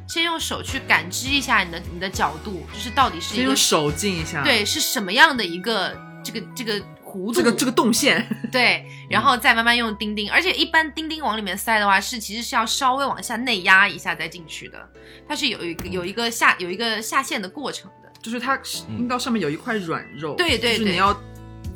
[0.09, 14.89] 先用手去感知一下你的你的角度，就是到底是一个先用手进一下，，对是什么样的一个这个这个弧度，这个这个动线，对，然后再慢慢用钉钉，而且一般钉钉往里面塞的话，是其实是要稍微往下内压一下再进去的，
[15.29, 18.12] 它是有一个有一个下有一个下线的过程的。
[18.21, 18.59] 就是它
[18.89, 21.17] 阴道上面有一块软肉，对对对就是你要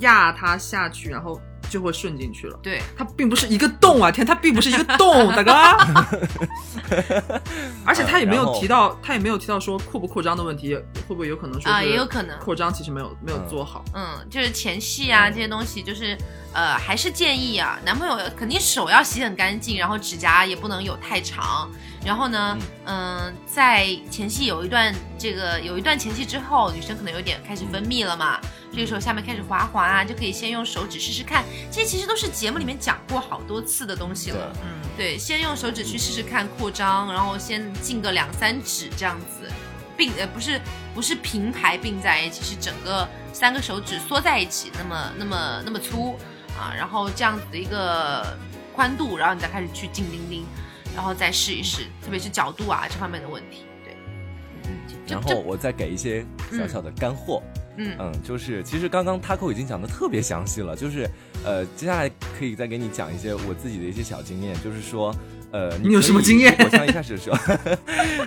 [0.01, 2.59] 压它下去，然后就会顺进去了。
[2.63, 5.53] 对，它并不是一个洞啊，天，它并不是一个洞，大哥。
[7.87, 10.75] 而且他也没有提到，他也没有提到说扩不扩张的问题，
[11.07, 13.85] 会不会有可能说啊也有可能扩张其实没有没有嗯做好。
[13.95, 16.17] 嗯，就是前戏啊这些东西，就是
[16.53, 21.71] 呃，还是建议啊，男朋友肯定手要洗很干净，然后指甲也不能有太长。
[22.05, 28.41] 然后呢，嗯、在前戏有一段这个有一段前戏之后，女生可能有点开始分泌了嘛，
[28.73, 31.45] 这个时候下面开始滑滑啊，就可以先用手指试试看。
[31.71, 34.51] 这些其实都是节目里面讲过好多次的东西了。
[34.63, 39.47] 嗯，对，先用手指去试试看扩张，然后先进个两三指这样子，
[39.95, 40.59] 并呃不是
[40.95, 46.19] 不是平排并在一起，是整个三个手指缩在一起，那么那么那么粗
[46.59, 48.35] 啊，然后这样子的一个
[48.75, 50.47] 宽度，然后你再开始去进钉钉，
[51.01, 53.97] 然后再试一试，特别是角度啊这方面的问题，对，
[54.65, 54.77] 嗯，
[55.09, 57.43] 然后我再给一些小小的干货。
[57.79, 61.09] 嗯嗯，就是其实刚刚 Taco 已经讲的特别详细了，就是
[61.43, 65.11] 呃，接下来可以再给你讲一些我自己的一些小经验，就是说。
[65.53, 67.37] 呃，你有什么经验我像一开始的时候，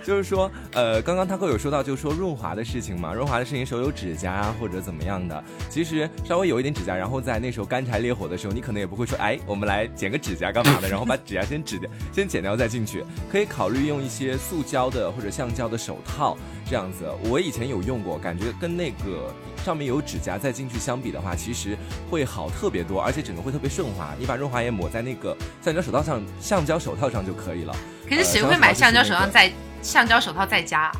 [0.03, 16.37] 就是说，呃，刚刚 Taco 有说到，就是说润滑的事情嘛，润滑的事情，手有指甲啊或者怎么样的，其实稍微有一点指甲，然后在那时候干柴烈火的时候，你可能也不会说，哎，我们来剪个指甲干嘛的，然后把指甲先指掉，先剪掉再进去，可以考虑用一些塑胶的或者橡胶的手套，
[16.69, 17.05] 这样子。
[17.29, 19.33] 我以前有用过，感觉跟那个
[19.63, 21.77] 上面有指甲再进去相比的话，其实
[22.09, 24.09] 会好特别多，而且整个会特别顺滑。
[24.19, 27.75] 你把润滑液抹在那个橡胶手套上，橡胶手套上就可以了。
[28.09, 29.51] 可是谁呃会买橡胶手套上在
[29.81, 30.91] 橡胶手套在家？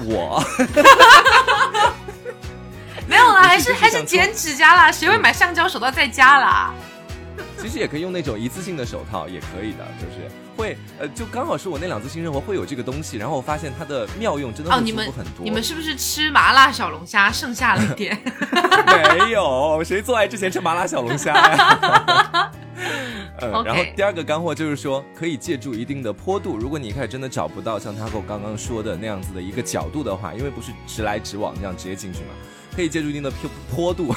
[0.00, 0.42] 我
[3.08, 6.72] 没有啦，还是还是剪指甲啦，谁会买橡胶手套在家啦？
[7.64, 15.42] 其实也可以用那种一次性的手套，也可以的，就是会呃，就刚好是我那两次性生活会有这个东西，然后我发现它的妙用真的哦，会你们舒服很多。
[15.42, 18.20] 你们是不是吃麻辣小龙虾剩下了一点？
[19.18, 22.52] 没有，谁做爱之前吃麻辣小龙虾呀？
[23.40, 26.58] 嗯 OK 然后第二个干货就是说，可以借助一定的坡度。
[26.58, 32.28] 如果你一开始真的找不到像他跟我刚刚说的那样子的一个角度的话，因为不是直来直往这样直接进去嘛，
[32.76, 34.14] 可以借助一定的坡坡度，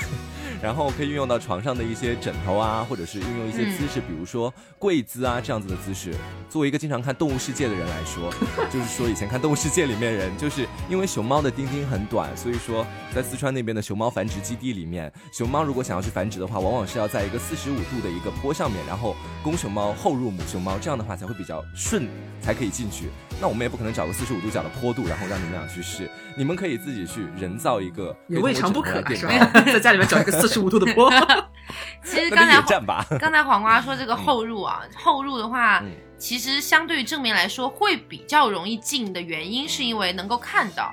[0.61, 6.13] 然后可以运用到床上的一些枕头啊，或者是运用一些姿势，比如说跪姿啊这样子的姿势。
[6.49, 8.33] 作为一个经常看《动物世界》的人来说，
[8.71, 22.07] 就是说以前看《动物世界》里面人，就是因为熊猫的丁丁很短，所以说在四川那边的熊猫繁殖基地里面，熊猫如果想要去繁殖的话，往往是要在一个四十五度的一个坡上面，然后公熊猫后入母熊猫，这样的话才会比较顺，
[22.41, 23.09] 才可以进去。
[23.39, 29.47] 那我们也不可能找个四十五度角的坡度，然后让你们俩去试，你们可以自己去人造一个，也未尝不可是吧？
[29.65, 31.11] 在家里面找一个四十五度的坡，
[32.05, 33.05] 其实刚才野战吧。
[33.19, 40.91] 刚才黄瓜说这个后入啊，后入的话，嗯其实相对于正面来说会比较容易进的原因，是因为能够看到。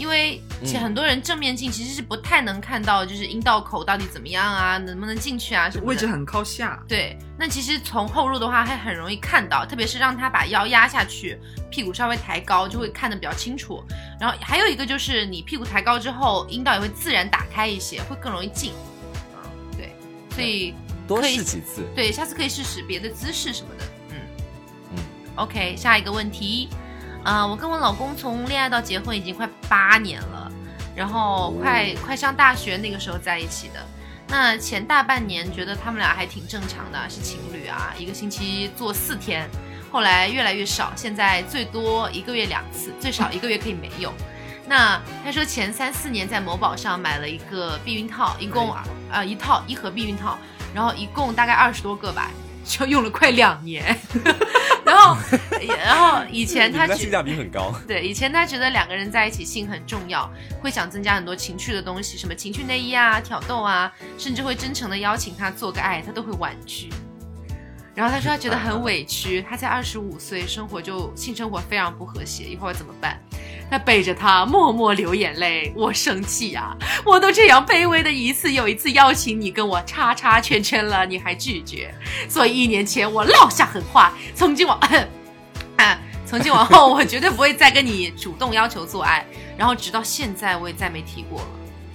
[0.00, 5.86] 因为其很多人正面镜其实是不太能看到，就是阴道口到底怎么样啊，能不能进去啊什么的。
[5.86, 6.82] 位置很靠下。
[6.88, 11.38] 对，那其实从后入的话，还很容易看到，特别是让他把腰压下去，
[11.70, 13.84] 屁股稍微抬高，就会看得比较清楚。
[14.18, 18.72] 然后还有一个就是你屁股抬高之后，阴道也会自然打开一些，会更容易进。
[19.34, 19.44] 啊，
[19.76, 19.92] 对，
[20.30, 20.74] 所以
[21.06, 21.82] 多试几次。
[21.94, 23.84] 对，下次可以试试别的姿势什么的。
[24.12, 24.16] 嗯
[24.94, 25.02] 嗯
[25.36, 26.70] OK，下一个问题，
[27.22, 30.50] 啊、我跟我老公从恋爱到结婚已经快八年了，
[30.96, 33.86] 然后快、快上大学那个时候在一起的。
[34.28, 39.48] 那前大半年觉得他们俩还挺正常的，是情侣啊，一个星期做四天，
[39.90, 44.12] 后来越来越少，现在最多一个月两次，最少一个月可以没有。
[44.66, 50.38] 那他说前三四年在某宝上买了一个避孕套，一共啊、呃一套一盒避孕套，
[50.72, 52.30] 然后一共大概二十多个吧，
[52.64, 53.98] 就用了快两年。
[54.90, 55.16] 然后，
[55.84, 57.72] 然后以前他觉得性价比很高。
[57.86, 60.30] 对，以前他觉得两个人在一起性很重要，
[60.60, 66.88] 会想增加很多情趣的东西，什么情趣内衣啊、挑逗啊，甚至会真诚的邀请他做个爱，他都会婉拒。
[67.94, 73.18] 然后他说他觉得很委屈，他才二十五岁，生活就性生活非常不和谐，一会儿怎么办？
[73.70, 81.94] 他背着他默默流眼泪，我生气呀、我都这样卑微的一次又一次邀请你跟我叉叉圈圈了，你还拒绝，
[82.28, 84.76] 所以一年前我落下狠话，从今往，
[85.78, 89.24] 啊，从今往后我绝对不会再跟你主动要求做爱，
[89.56, 91.46] 然后直到现在我也再没提过了。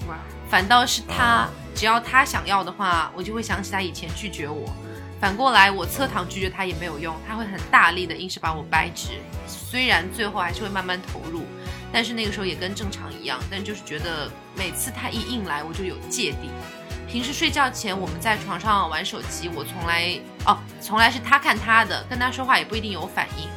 [0.08, 0.18] 哇，
[0.50, 4.74] 反倒是他啊，只要他想要的话，我就会想起他以前拒绝我。
[5.20, 9.12] 反过来，我侧躺拒绝他也没有用，他会很大力的硬是把我掰直。
[9.48, 11.46] 虽然最后还是会慢慢投入，
[11.96, 16.50] 但是那个时候也跟正常一样，但就是觉得每次他一硬来，我就有芥蒂。
[17.08, 23.48] 平时睡觉前我们在床上玩手机，我从来哦，从来是他看他的，跟他说话也不一定有反应。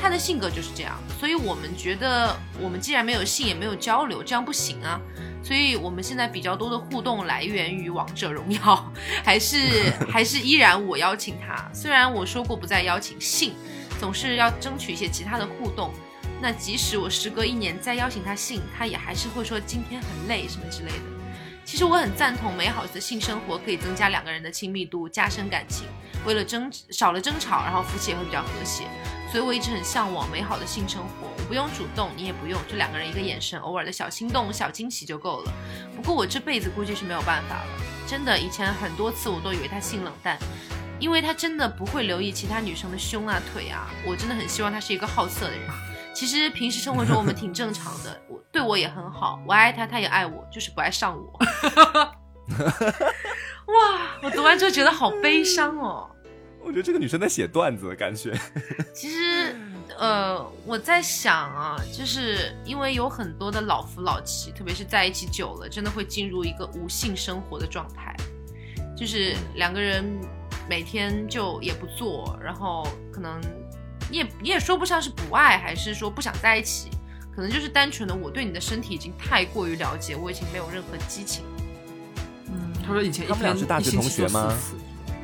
[0.00, 5.00] 他的性格就是这样，所以我们觉得我们既然没有性也没有交流，这样不行啊。
[5.42, 8.92] 所以我们现在比较多的互动来源于王者荣耀，
[9.24, 11.68] 还是 还是依然我邀请他。
[11.74, 13.54] 虽然我说过不再邀请性，
[13.98, 15.92] 总是要争取一些其他的互动。
[16.40, 21.04] 那即使我时隔一年再邀请他性，他也还是会说今天很累什么之类的。
[21.64, 25.86] 其实我很赞同美好的性生活可以增加两个人的亲密度，加深感情。
[26.24, 28.84] 为了争少了争吵，然后夫妻也会比较和谐。
[29.30, 35.52] 所以我一直很向往美好的性生活，我不用主动，你也不用，就两个人一个眼神，偶尔的小心动、小惊喜就够了。
[35.94, 40.38] 不过我这辈子估计是没有办法了，真的，以前很多次我都以为他性冷淡，
[40.98, 43.90] 因为他真的不会留意其他女生的胸啊、腿啊。
[44.06, 45.68] 我真的很希望他是一个好色的人。
[46.18, 51.38] 其实平时生活中我们挺正常的， 我对我也很好，我爱他，他也爱我，就是不爱上我。
[53.66, 56.10] 哇，我读完之后觉得好悲伤哦。
[56.60, 58.36] 我觉得这个女生在写段子，感觉。
[58.92, 59.54] 其实，
[59.96, 68.12] 呃，我在想啊，就是因为有很多的老夫老妻，特别是在一起久了，真的会进入一个无性生活的状态，
[68.96, 70.04] 就是两个人
[70.68, 73.40] 每天就也不做，然后可能
[74.10, 76.88] 你也你也说不上是不爱，还是说不想在一起，
[77.34, 81.44] 可能就是单纯的我对你的身体已经太过于了解，我已经没有任何激情。
[82.46, 84.52] 嗯，他说以前一他们俩是大学同学吗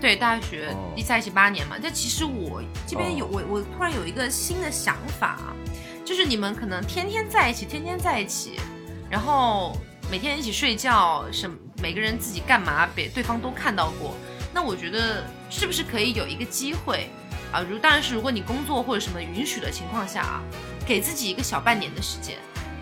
[0.01, 5.57] 对，大学哦一在一起八年嘛，但其实我这边有、哦我我突然有一个新的想法啊，
[6.05, 8.61] 就是你们可能天天在一起，天天在一起，
[9.09, 9.75] 然后
[10.11, 14.15] 每天一起睡觉，什么每个人自己干嘛，别对方都看到过。
[14.53, 17.09] 那我觉得是不是可以有一个机会
[17.55, 17.65] 啊？
[17.69, 20.43] 如当然是如果你工作或者什么允许的情况下啊，
[20.87, 22.37] 给自己一个小半年的时间，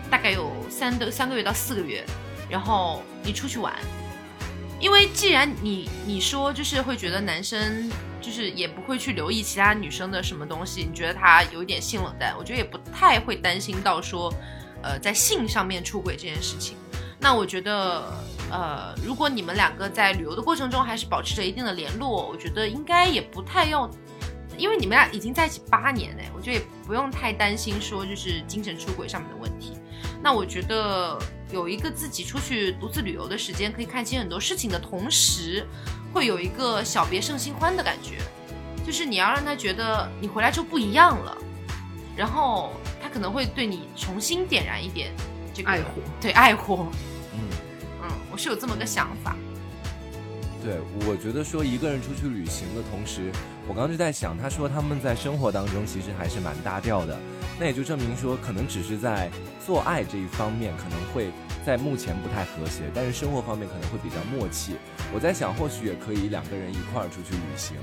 [0.09, 2.03] 大概有三的三个月到四个月，
[2.49, 3.73] 然后你出去玩。
[4.79, 14.33] 因为既然你你说就是会觉得男生就是也不会去留意其他女生的什么东西，你觉得他有一点性冷淡，我觉得也不太会担心到说，
[14.81, 16.75] 呃，在性上面出轨这件事情。
[17.17, 18.03] 那我觉得，
[18.51, 23.89] 呃，如果你们两个在旅游的过程中还是保持着一定的联络，我觉得应该也不太用，
[24.57, 29.73] 因为你们俩已经在一起八年嘞，我觉得也不用太担心说就是精神出轨上面的问题。
[30.21, 31.19] 那我觉得
[31.51, 35.65] 有一个自己出去独自旅游的时间，可以看清很多事情的同时，
[36.13, 38.19] 会有一个小别胜新欢的感觉，
[38.85, 41.37] 就是你要让他觉得你回来就不一样了，
[42.15, 45.11] 然后他可能会对你重新点燃一点
[45.53, 46.87] 这个爱火，对爱火，
[47.33, 47.39] 嗯。
[48.03, 49.35] 嗯，我是有这么个想法。
[50.63, 53.29] 对，我觉得说一个人出去旅行的同时，
[53.67, 57.19] 我刚刚就在想，他说他们在生活当中其实还是蛮搭调的，
[57.59, 59.29] 那也就证明说，可能只是在
[59.65, 61.31] 做爱这一方面可能会
[61.65, 64.75] 在目前不太和谐，但是生活方面可能会比较默契。
[65.13, 67.75] 我在想，或许也可以两个人一块儿出去旅行。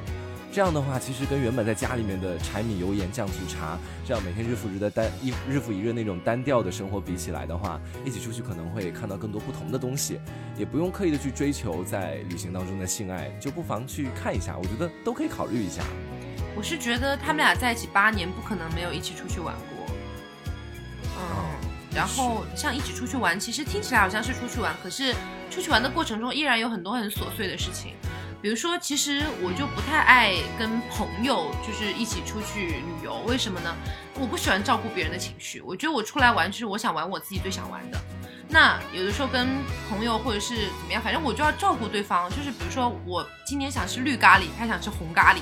[0.53, 10.19] 这样的话，其实跟原本在家里面的柴米油盐酱醋茶，这样每天日复日的单一日复一日那种单调的生活比起来的话，一起出去可能会看到更多不同的东西，
[10.57, 15.83] 也不用刻意的去追求在旅行当中的性爱，就不妨去看一下，我觉得都可以考虑一下。
[16.57, 19.95] 我是觉得他们俩在一起八年，不可能没有一起出去玩过。
[21.17, 25.15] 嗯，然后像一起出去玩，其实听起来好像是出去玩，可是
[25.49, 27.95] 出去玩的过程中依然有很多很琐碎的事情。
[28.43, 33.77] 比如说，其实我就不太爱跟朋友就是一起出去旅游，为什么呢？
[34.19, 37.99] 我不喜欢照顾别人的情绪，我觉得我出来玩就是我想玩我自己最想玩的。
[38.49, 39.49] 那有的时候跟
[39.89, 42.31] 朋友或者是怎么样，反正我就要照顾对方。
[42.31, 45.41] 就是比如说我今年想吃绿咖喱，他想吃红咖喱，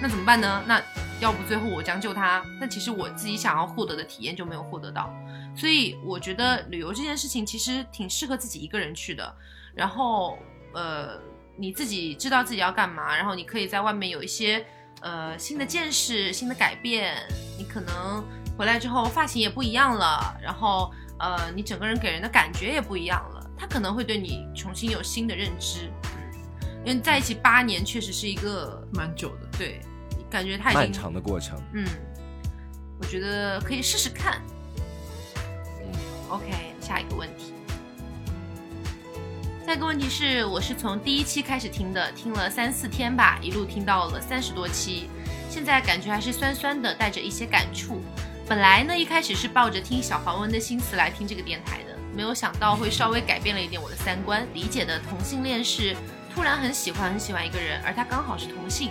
[0.00, 0.62] 那怎么办呢？
[0.66, 0.82] 那
[1.20, 5.14] 要不最后我将就他，但其实我自己想要获得的体验就没有获得到。
[5.54, 9.34] 所以我觉得旅游这件事情其实挺适合自己一个人去的。
[9.74, 10.38] 然后
[10.72, 11.20] 呃。
[11.60, 14.64] 你自己知道自己要干嘛，然后你可以在外面有一些
[15.02, 17.16] 呃新的见识、新的改变。
[17.58, 18.24] 你可能
[18.56, 23.46] 回来之后发型也不一样了，然后呃你整个人给人的感觉也不一样了。
[23.58, 29.80] 他可能会对你重新有新的认知，嗯，因为在一起八年确实是一个蛮久的，对，
[30.30, 31.60] 感觉他已经漫长的过程。
[31.74, 31.86] 嗯，
[32.98, 34.40] 我觉得可以试试看。
[35.36, 35.92] 嗯
[36.30, 37.52] ，OK，下一个问题。
[39.70, 45.08] 下一个问题是，我是从第一期开始听的，听了三四天吧，一路听到了三十多期，
[45.48, 48.02] 现在感觉还是酸酸的，带着一些感触。
[48.48, 55.94] 本来呢，一开始是抱着听小黄文的心思来听这个电台的，没有想到会稍微改变了一点我的三观，理解的同性恋是
[56.34, 58.90] 突然很喜欢很喜欢一个人，而他刚好是同性，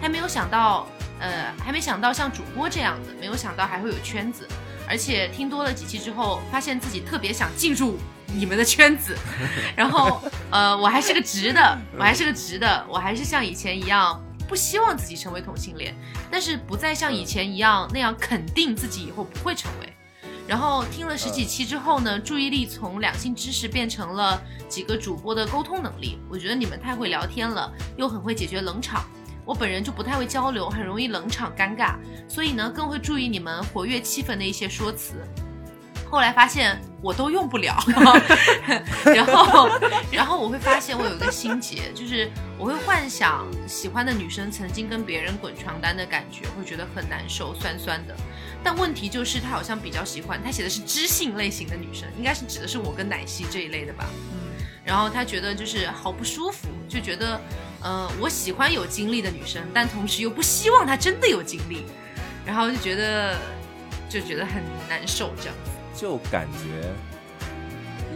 [0.00, 0.88] 还没有想到，
[1.20, 4.44] 呃，还没想到像主播这样的，没有想到还会有圈子，
[4.88, 7.96] 而且听多了几期之后，发现自己特别想进入。
[8.26, 9.16] 你们的圈子，
[9.76, 10.20] 然后
[10.50, 15.94] 呃，我还是个直的，我还是个直的，我还是像以前一样不希望自己成为同性恋，
[16.30, 19.92] 但是不再像以前一样那样肯定自己以后不会成为。
[20.46, 26.20] 然后听了十几期之后呢，注意力从两性知识变成了几个主播的沟通能力。
[26.28, 29.04] 我觉得你们太会聊天了，又很会解决冷场。
[29.44, 31.96] 我本人就不太会交流，很容易冷场尴尬，
[32.28, 35.14] 所以呢，更会注意你们活跃气氛的一些说辞。
[36.08, 37.76] 后来发现我都用不了，
[39.04, 39.68] 然后，
[40.10, 48.14] 然后我会发现我有一个心结，就是我会幻想喜欢的女生曾经跟别人滚床单的感觉，会觉得很难受，酸酸的。
[48.62, 54.06] 但问题就是他好像比较喜欢，他写的是知性类型的女生，应该是指的是我跟奶昔这一类的吧。
[54.32, 57.40] 嗯，然后他觉得就是好不舒服，就觉得，
[57.82, 61.84] 呃，我喜欢有经历的女生，但同时又不希望她真的有经历，
[62.44, 63.36] 然后就觉得，
[64.08, 65.70] 就觉得很难受这样子。
[65.96, 66.92] 就感觉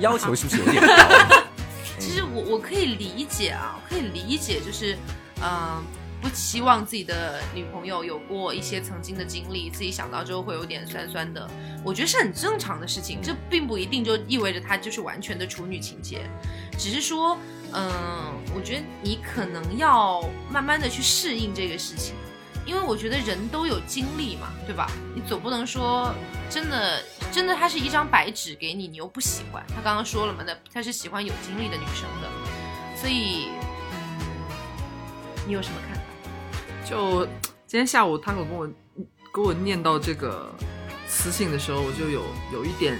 [0.00, 1.42] 要求是不是有点高？
[1.98, 4.96] 其实我我可以理解啊，可以理解，就是
[5.42, 5.82] 嗯，
[6.20, 11.48] 不期望自己的女朋友有过一些曾经的经历，自己想到之后会有点酸酸的。
[11.84, 16.22] 我觉得是很正常的事情，这并不一定就意味着她就是完全的处女情节，
[16.78, 17.36] 只是说，
[17.72, 22.14] 嗯，我觉得你可能要慢慢的去适应这个事情。
[22.70, 24.88] 因为我觉得人都有经历嘛，对吧？
[25.12, 26.14] 你总不能说
[26.48, 27.02] 真的，
[27.32, 29.60] 真的他是一张白纸给你，你又不喜欢。
[29.74, 32.30] 他刚刚说了嘛，那他是喜欢有经历的女生的，
[32.96, 34.30] 所以，嗯，
[35.48, 36.02] 你有什么看法？
[36.88, 37.26] 就
[37.66, 38.68] 今天下午他给我
[39.34, 40.48] 给我念到这个
[41.08, 42.96] 私信的时候，我就有有一点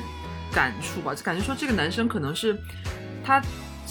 [0.53, 2.59] 感触吧，就感觉说这个男生可能是
[3.25, 3.41] 他。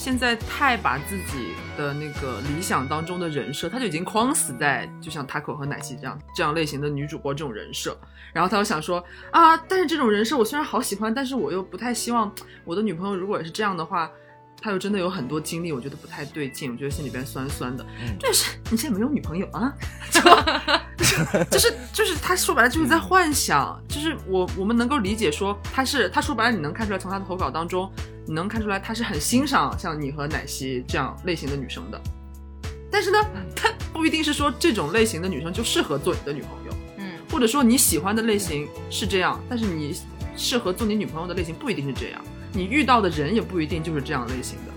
[0.00, 7.94] 现在太把自己的那个理想当中的人设，他就已经框死在就像塔口和奶昔这样这样类型的女主播这种人设，
[8.32, 12.32] 然后他又想说啊，但是这种人设我虽然好喜欢，但是我又不太希望
[12.64, 14.10] 我的女朋友如果是这样的话，
[14.60, 17.84] 他又真的有很多经历，我觉得不太对劲，我觉得心里边酸酸的。
[18.20, 19.72] 但是你现在没有女朋友啊？
[21.50, 27.90] 就是就是他说白了就是在幻想，就是我我们能够理解说他是他说白了你能看出来从他的投稿当中，
[28.26, 32.00] 你能看出来他是很欣赏像你和奶昔这样类型的女生的，
[32.90, 33.18] 但是呢，
[33.56, 39.98] 他不一定是说这种类型的女生就适合做你的女朋友，嗯或者说你喜欢的类型是这样，但是你
[40.36, 44.72] 适合做你女朋友的类型不一定是这样，你遇到的人也不一定就是这样类型的。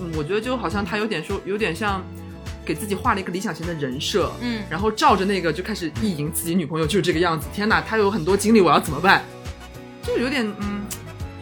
[0.00, 2.02] 嗯，我觉得就好像他有点说，有点像
[2.64, 7.46] 给自己画了一个理想型的人设，嗯然后照着那个就开始意淫自己女朋友就是这个样子。
[7.52, 9.24] 天哪，他有很多经历，我要怎么办？
[10.02, 10.82] 就有点嗯，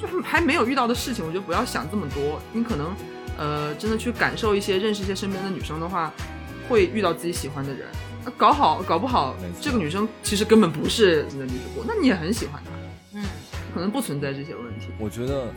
[0.01, 2.41] 就是还没有遇到的事情，我觉得不要想这么多。
[2.53, 2.95] 你可能
[3.37, 6.13] 呃，真的去感受一些，认识一些身边的女生的话，
[6.69, 7.87] 会遇到自己喜欢的人。
[8.25, 12.71] 那搞好搞不好，这个女生其实根本不是你的女主播，那你也很喜欢她，
[13.13, 13.25] 嗯
[13.77, 14.87] 可能不存在这些问题。
[14.99, 15.53] 我觉得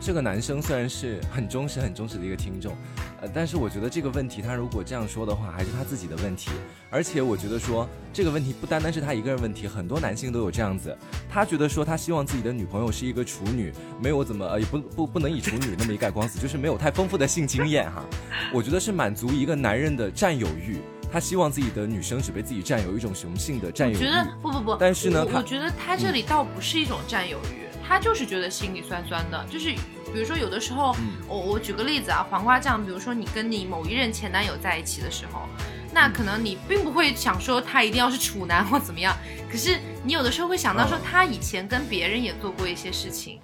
[0.00, 2.74] 这个男生虽然是很忠实、很忠实的一个听众，
[3.20, 6.50] 呃，但是我觉得这个问题他如果这样说的话，还是他自己的问题。
[6.90, 10.96] 而且我觉得说这个问题不单单是他一个人问题，很多男性都有这样子。
[11.30, 13.72] 他觉得说他希望自己的女朋友是一个处女，
[14.02, 18.04] 没有怎么呃也不不不能以处女那么一概光死，就是没有太丰富的性经验哈。
[18.52, 20.78] 我觉得是满足一个男人的占有欲。
[21.10, 23.96] 他希望自己的女生只被自己占有，一种雄性的占有欲。
[23.96, 29.46] 我觉得不不不，但是呢我我觉得他这里倒不是一种占有欲，他就是觉得心里酸酸的。
[29.50, 29.72] 就是
[30.12, 35.48] 比如说有的时候，嗯我我举个例子啊，黄瓜酱，比如说你跟你某一任前男友在一起的时候，
[35.92, 39.16] 那可能你并不会想说他一定要是处男或怎么样，
[39.50, 43.40] 可是你有的时候会想到说嗯他以前跟别人也做过一些事情，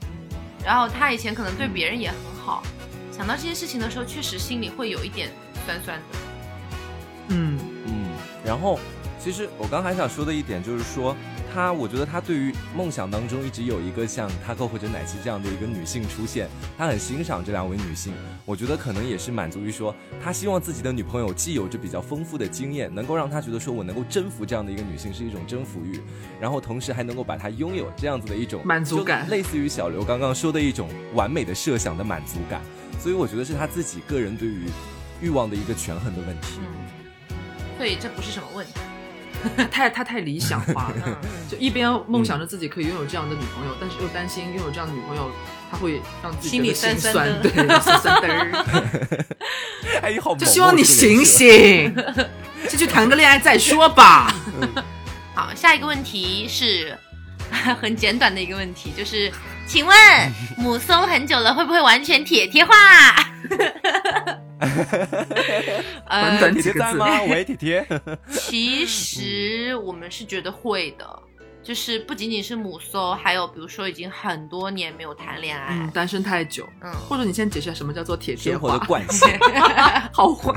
[0.64, 2.62] 然后他以前可能对别人也很好，
[3.10, 5.30] 想到这些事情的时候，确实心里会有一点
[5.64, 6.18] 酸酸的。
[7.28, 8.06] 嗯，嗯，
[8.44, 8.78] 然后
[9.18, 11.16] 其实我刚还想说的一点就是说，
[11.52, 18.12] 他我觉得他对于梦想当中一直有一个像他购或者奶昔这样的一个女性出现，他很欣赏这两位女性。
[18.44, 25.98] 我觉得可能也是满足于说，他希望自己的女朋友既有着比较丰富的经验，能够让他觉得说我能够征服这样的一个女性是一种征服欲，
[26.38, 32.60] 然后同时还能够把她拥有这样子的一种满足感类似于小刘刚刚说的一种完美的设想的满足感。
[33.00, 34.66] 所以我觉得是他自己个人对于
[35.20, 36.58] 欲望的一个权衡的问题。
[36.58, 36.66] 嗯，
[37.84, 38.72] 所以这不是什么问题。
[39.58, 40.94] 他 太他太理想化了。
[41.22, 41.28] 嗯。
[41.50, 45.30] 就一边梦想着自己可以拥有这样的女朋友，但是又担心拥有这样的女朋友，
[45.70, 48.28] 他会让自己心里心酸酸的对，酸酸的
[50.38, 51.94] 就希望你醒醒，
[52.70, 54.34] 先去谈个恋爱再说吧。
[55.36, 56.96] 好，下一个问题是
[57.82, 59.30] 很简短的一个问题，就是，
[59.68, 59.94] 请问
[60.56, 62.74] 母松很久了，会不会完全铁贴化？
[64.58, 67.22] 呃 短短，铁几个字铁在吗？
[67.24, 67.86] 喂，铁铁。
[68.30, 71.22] 其实我们是觉得会的，
[71.64, 79.28] 就是不仅仅是母搜，还有比如说已经很多年没有谈恋爱，嗯，单身太久，嗯，或者你先解释一下什么叫做铁贴生活的化，惯性
[80.12, 80.52] 好坏。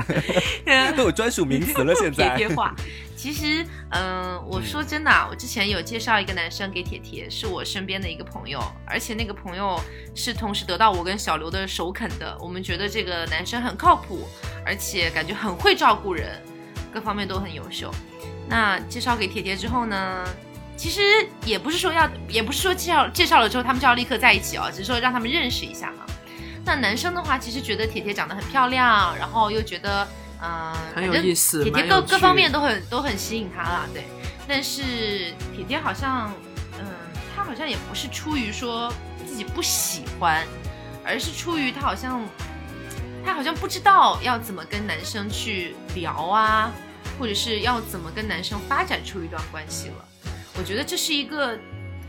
[0.94, 2.36] 都有专属名词了，现在铁在。
[2.36, 2.74] 贴化。
[3.16, 9.80] 其实，嗯、我说真的啊，我之前有介绍一个男生给铁铁，是我身边的一个朋友，而且那个朋友
[10.14, 12.36] 是同时得到我跟小刘的首肯的。
[12.40, 14.28] 我们觉得这个男生很靠谱，
[14.64, 16.40] 而且感觉很会照顾人，
[16.92, 17.90] 各方面都很优秀。
[18.48, 20.24] 那介绍给铁铁之后呢，
[20.78, 21.02] 其实
[21.44, 26.06] 也不是说要，也不是说介绍介绍了之后他们就要立刻在一起哦，只是说让他们认识一下嘛。
[26.64, 30.06] 那男生的话，其实觉得铁铁长得很漂亮，然后又觉得，
[30.40, 34.04] 嗯、很有意思铁铁各各方面都很都很吸引他啦，对。
[34.46, 34.82] 但是
[35.54, 36.32] 铁铁好像，
[36.78, 36.86] 嗯，
[37.34, 38.92] 他好像也不是出于说
[39.26, 40.46] 自己不喜欢，
[41.04, 42.24] 而是出于他好像，
[43.26, 46.70] 他好像不知道要怎么跟男生去聊啊，
[47.18, 50.04] 或者是要怎么跟男生发展出一段关系了。
[50.58, 51.56] 我觉得这是一个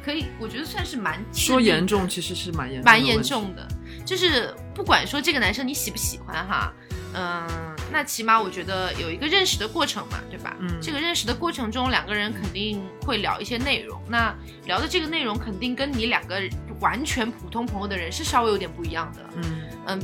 [0.03, 3.67] 可以，我觉得算是蛮说严重其实是蛮严重蛮严重的，
[4.03, 6.73] 就是不管说这个男生你喜不喜欢哈，
[7.13, 7.47] 嗯、
[7.91, 10.55] 那起码我觉得有一个认识的过程嘛，对吧？
[10.59, 14.33] 嗯这个认识的过程中，两个人肯定会聊一些内容，那
[14.65, 16.41] 聊的这个内容肯定跟你两个
[16.79, 19.29] 完全普通朋友的人是稍微有点不一样的。
[19.35, 19.43] 嗯，
[19.87, 20.01] 嗯，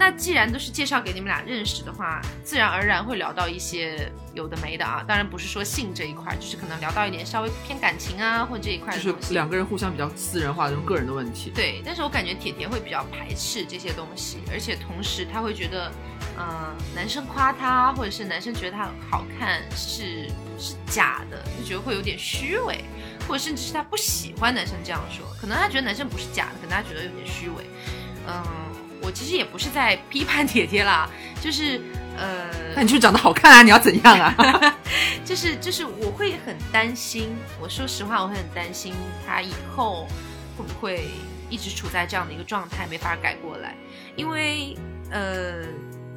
[0.00, 5.04] 那既然都是介绍给你们俩认识的话，自然而然会聊到一些有的没的啊。
[5.06, 9.14] 当然不是说性这一块，就是可能聊到一点稍微偏感情啊或这一块就是。
[9.34, 11.52] 两个人互相比较私人化的这种个人的问题。
[11.54, 15.92] 对，但是我感觉铁铁会比较排斥这些东西，而且同时他会觉得，
[16.38, 22.82] 嗯、男生夸他，或者是男生觉得他很好看是是假的，就觉得会有点虚伪，
[23.28, 27.64] 或者甚至是他不喜欢男生这样说，可能他觉得男生不是假的，可能他觉得有点虚伪。
[28.26, 28.44] 嗯，
[29.02, 31.08] 我其实也不是在批判姐姐啦，
[31.40, 31.80] 就是
[32.16, 34.76] 呃，那你就是长得好看啊，你要怎样啊？
[35.24, 38.92] 就是就是我会很担心，我说实话，我会很担心
[39.26, 40.06] 他以后
[40.56, 41.04] 会不会
[41.48, 43.74] 一直处在这样的一个状态，没法改过来。
[44.16, 44.76] 因为
[45.10, 45.64] 呃，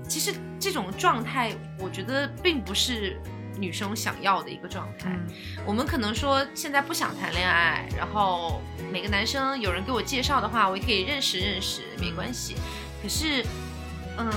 [0.08, 3.18] 其实这种状态，我觉得并不是
[3.58, 5.10] 女生想要的一个状态。
[5.10, 5.28] 嗯
[5.66, 12.56] 我们可能说现在不想谈恋爱，然后每个男生有人给我介绍的话，我也可以认识认识，没关系。
[13.02, 13.46] 可是，
[14.18, 14.30] 嗯，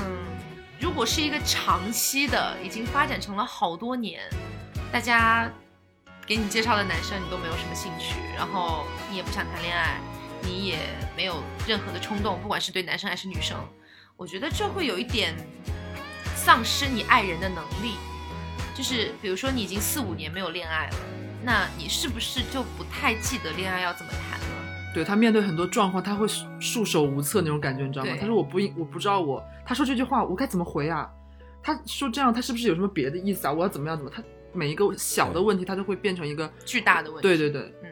[0.80, 4.22] 如果是一个长期的，已经发展成了好多年，
[4.92, 5.50] 大家
[6.26, 10.00] 给你介绍的男生你都没有什么兴趣，然后你也不想谈恋爱，
[10.42, 10.78] 你也
[11.16, 13.56] 没有任何的冲动，不管是对男生还是女生，
[14.16, 15.34] 我觉得这会有一点
[16.34, 17.96] 丧失你爱人的能力。
[18.76, 20.96] 就是比如说你已经四五年没有恋爱了，
[21.42, 24.46] 那你是不是就不太记得恋爱要怎么谈了？
[24.92, 28.16] 对他面对很多状况，他会束束手无策那种感觉，你知道吗？
[28.20, 31.10] 他说我不应，我不知道我，他说这句话我该怎么回啊？
[31.62, 33.52] 他说这样，他是不是有什么别的意思啊？
[33.52, 34.10] 我要怎么样怎么？
[34.14, 34.22] 他
[34.52, 37.22] 每一个小的问题，他都会变成一个巨大的问题。
[37.22, 37.90] 对对对，嗯，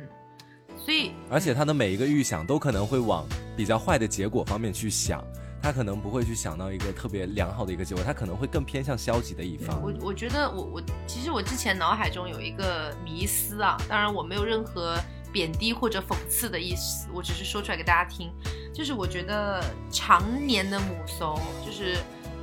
[0.79, 3.27] 所以而且他的每一个预想都可能会往
[3.57, 5.23] 比较坏的结果方面去想，
[5.65, 9.81] 他可能不会去想到一个特别良好的一个结果，他可能会更偏向消极的一方。
[9.83, 14.95] 我我觉得我我其实我之前脑海中有一个迷思啊，当然我没有任何
[15.33, 18.31] 贬低或者讽刺的意思，我只是说出来给大家听。
[18.75, 21.97] 就是我觉得常年的母搜，就是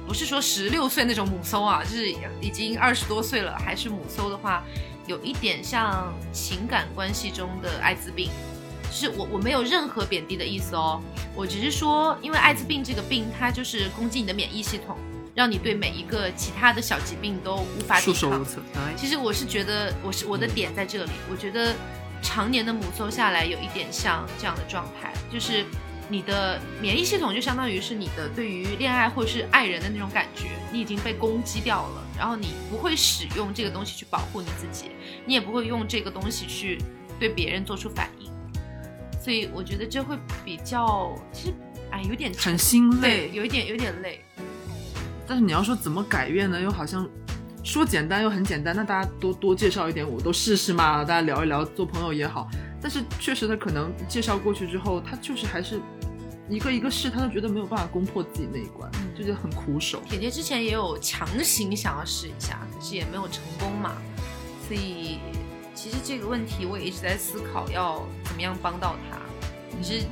[0.08, 4.64] 不是说十六岁那种母搜啊，就是已经二十多岁了还是母搜的话，
[5.06, 8.32] 有一点像情感关系中的艾滋病。
[8.92, 11.02] 就是我我没有任何贬低的意思哦，
[11.34, 14.98] 我只是说，因为艾滋病这个病，它就是攻击你的免疫系统，
[15.34, 18.44] 让你对每一个其他的小疾病都无法抵抗束手无。
[18.44, 18.62] 策。
[18.76, 21.74] 哎其实我是觉得，我是我的点在这里，我觉得
[22.22, 25.66] 常年的母搜下来，有一点像这样的状态，就是
[26.10, 34.92] 你的免疫系统就相当于是你的对于恋爱或者是爱人的那种感觉，你已经被攻击掉了，然后你不会使用这个东西去保护你自己，
[35.26, 36.78] 你也不会用这个东西去
[37.18, 38.30] 对别人做出反应，
[39.24, 41.54] 所以我觉得这会比较，其实
[41.92, 44.20] 哎有点很心累对，，有一点有点累，
[45.28, 46.60] 但是你要说怎么改变呢？
[46.60, 47.08] 又好像
[47.64, 52.50] 说简单又很简单，那大家多多介绍一点，我都试试嘛，大家聊一聊，做朋友也好。
[52.82, 55.80] 但是确实他可能介绍过去之后，他就是还是
[56.50, 60.02] 一个一个试，他都觉得没有办法攻破自己那一关，嗯就是很苦手。
[60.10, 63.94] 铁铁之前也有强行想要试一下，可是也没有成功嘛，
[64.68, 65.20] 所以
[65.82, 69.18] 其实这个问题我也一直在思考要怎么样帮到他。
[69.76, 70.04] 可是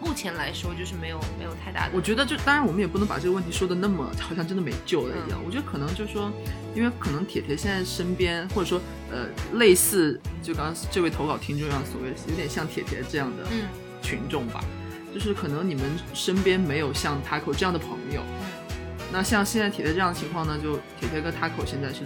[0.00, 5.38] 目前来说就是没有没有太大的，我觉得就当然我们也不能把这个问题说的那么好像真的没救了一样。
[5.38, 6.32] 嗯我觉得可能就是说，
[6.74, 8.80] 因为可能铁铁现在身边或者说
[9.12, 9.26] 呃
[9.58, 13.68] 类似就刚刚这位投稿听众一样，所谓有点像铁铁这样的嗯
[14.00, 14.64] 群众吧，
[15.12, 18.22] 就是可能你们身边没有像 Taco 这样的朋友。
[18.22, 18.48] 嗯
[19.10, 22.00] 那像现在铁铁这样的情况呢，就铁铁跟 Taco 现在是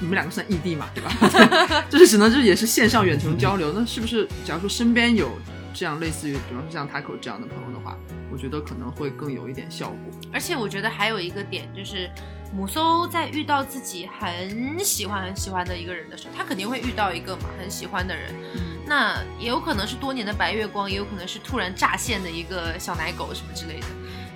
[0.00, 1.84] 你们两个算异地嘛，对吧？
[1.90, 3.72] 就是只能就是也是线上远程交流。
[3.72, 5.32] 那是不是假如说身边有
[5.72, 7.96] 这样类似于，比方说像 Taco 这样的朋友的话，
[8.32, 9.98] 我觉得可能会更有一点效果。
[10.32, 12.10] 而且我觉得还有一个点就是，
[12.52, 23.86] 母搜在遇到自己很喜欢很喜欢的一个人的时候，他肯定会遇到一个嘛很喜欢的人，嗯那也有可能是多年的白月光，也有可能是突然乍现的一个小奶狗什么之类的。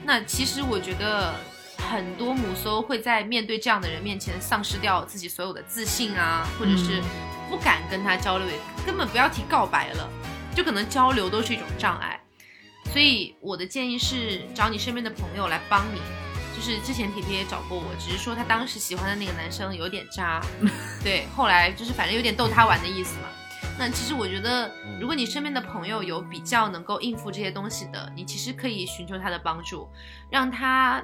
[0.04, 1.34] 那其实我觉得
[1.90, 7.02] 很多母搜会在面对这样的人面前丧失掉自己所有的自信啊，或者是
[7.48, 10.08] 不敢跟他交流，也根本不要提告白了，
[10.54, 12.20] 就可能交流都是一种障碍。
[12.92, 16.00] 所以我的建议是找你身边的朋友来帮你。
[16.54, 20.42] 就是之前铁铁也找过我，只是说他当时喜欢的那个男生有点渣，
[21.04, 23.28] 对，后来就是反正有点逗他玩的意思嘛。
[23.78, 24.68] 那其实我觉得，
[25.00, 29.88] 如果你身边的朋友有比较能够应付这些东西的，你其实可以寻求他的帮助，
[30.30, 31.00] 让他，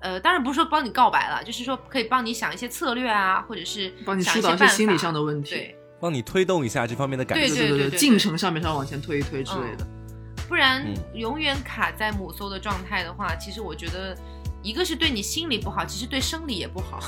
[0.00, 7.56] 呃，当然不是说帮你告白了，就是说可以帮你想一些策略啊，或者是帮你想一些办疏导一些心理上的问题，对，帮你推动一下这方面的改对变。
[7.56, 9.86] 对对，对对进程上面稍微往前推一推之类的。
[10.48, 14.16] 不然嗯永远卡在母搜的状态的话，其实我觉得，
[14.62, 17.00] 一个是对你心理不好，其实对生理也不好。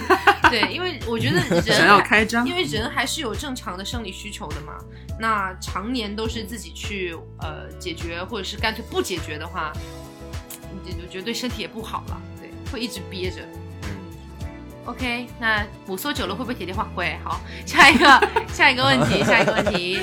[0.48, 4.78] 对，因为我觉得人想要开张因，为人还是有正常的生理需求的嘛。
[5.18, 9.72] 那常年都是自己去呃解决，或者是干脆不解决的话，
[10.84, 12.20] 你 我觉得对身体也不好了。
[12.76, 13.42] 一直憋着。
[14.84, 17.18] OK，那母说久了会不会铁电话会？
[17.24, 20.00] 好，下一个下一个问题，下一个问题。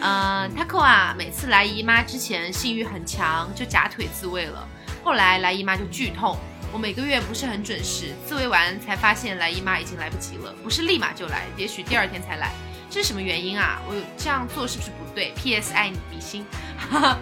[0.00, 4.68] 呃，Taco 啊，每次来姨妈之前性欲很强，就夹腿自慰了。
[5.04, 6.36] 后来来姨妈就剧痛，
[6.72, 12.50] 我每个月不是很准时，自慰完才发现来姨妈已经来不及了，不是立马就来，也许第二天才来，
[12.90, 13.80] 这是什么原因啊？
[13.86, 15.72] 我这样做是不是不对？P.S.
[15.72, 16.44] 爱你比心，
[16.76, 17.18] 哈哈，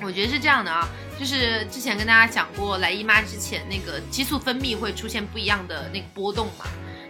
[0.00, 0.88] 我觉得是这样的啊，
[1.22, 6.64] 就是之前跟大家讲过，来姨妈之前那个激素分泌会出现不一样的那个波动嘛，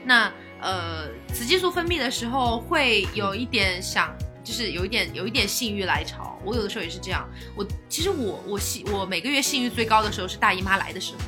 [0.04, 4.14] 那呃，雌激素分泌的时候会有一点想。
[4.44, 7.24] 就是有一点有一点性欲来潮，我有的时候也是这样。
[7.54, 11.20] 我其实我我性我每个月性欲最高的时候是大姨妈来的时候，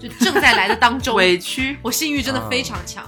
[0.00, 3.06] 就正在来的当中， 委屈，我性欲真的非常强。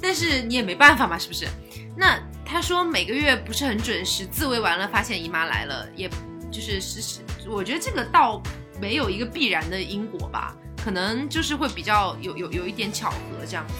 [0.00, 1.48] 但是你也没办法嘛，是不是？
[1.96, 6.08] 那他说每个月不是很准时，自慰完了发现姨妈来了，也
[6.52, 7.18] 就是是是，
[7.48, 8.42] 我觉得这个倒
[8.80, 13.16] 没有一个必然的因果吧，可能就是会比较有有有一点巧合
[13.46, 13.74] 这样子。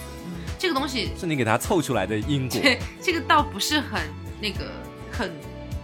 [0.59, 2.61] 这个东西是你给他凑出来的因果。
[2.61, 4.01] 对， 这个倒不是很
[4.41, 4.73] 那个
[5.12, 5.31] 很，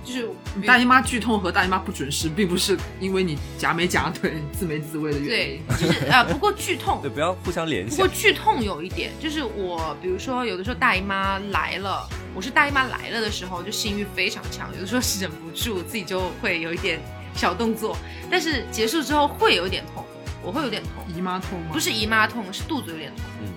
[0.03, 0.31] 就是
[0.67, 5.77] 大姨妈剧痛和大姨妈不准时，并不是因为你夹没夹腿、自没自慰的原因对。
[5.79, 8.09] 就是啊，不过剧痛对，不要互相联系不过。
[8.09, 16.99] 剧痛有一点，就是我比如说有的时候大姨妈来了，我是大姨妈来了的时候就性欲非常强，有的时候是忍不住自己就会有一点
[17.35, 17.97] 小动作，
[18.31, 20.05] 但是结束之后会有点痛，
[20.43, 21.71] 我会有点痛，姨妈痛吗？
[21.73, 23.49] 不是姨妈痛，是肚子有点痛，嗯，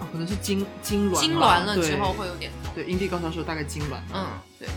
[0.00, 1.14] 哦，可能是痉痉挛。
[1.14, 2.72] 痉挛了之后会有点痛。
[2.74, 3.98] 对阴蒂高潮时候大概痉挛。
[4.14, 4.26] 嗯，
[4.58, 4.68] 对，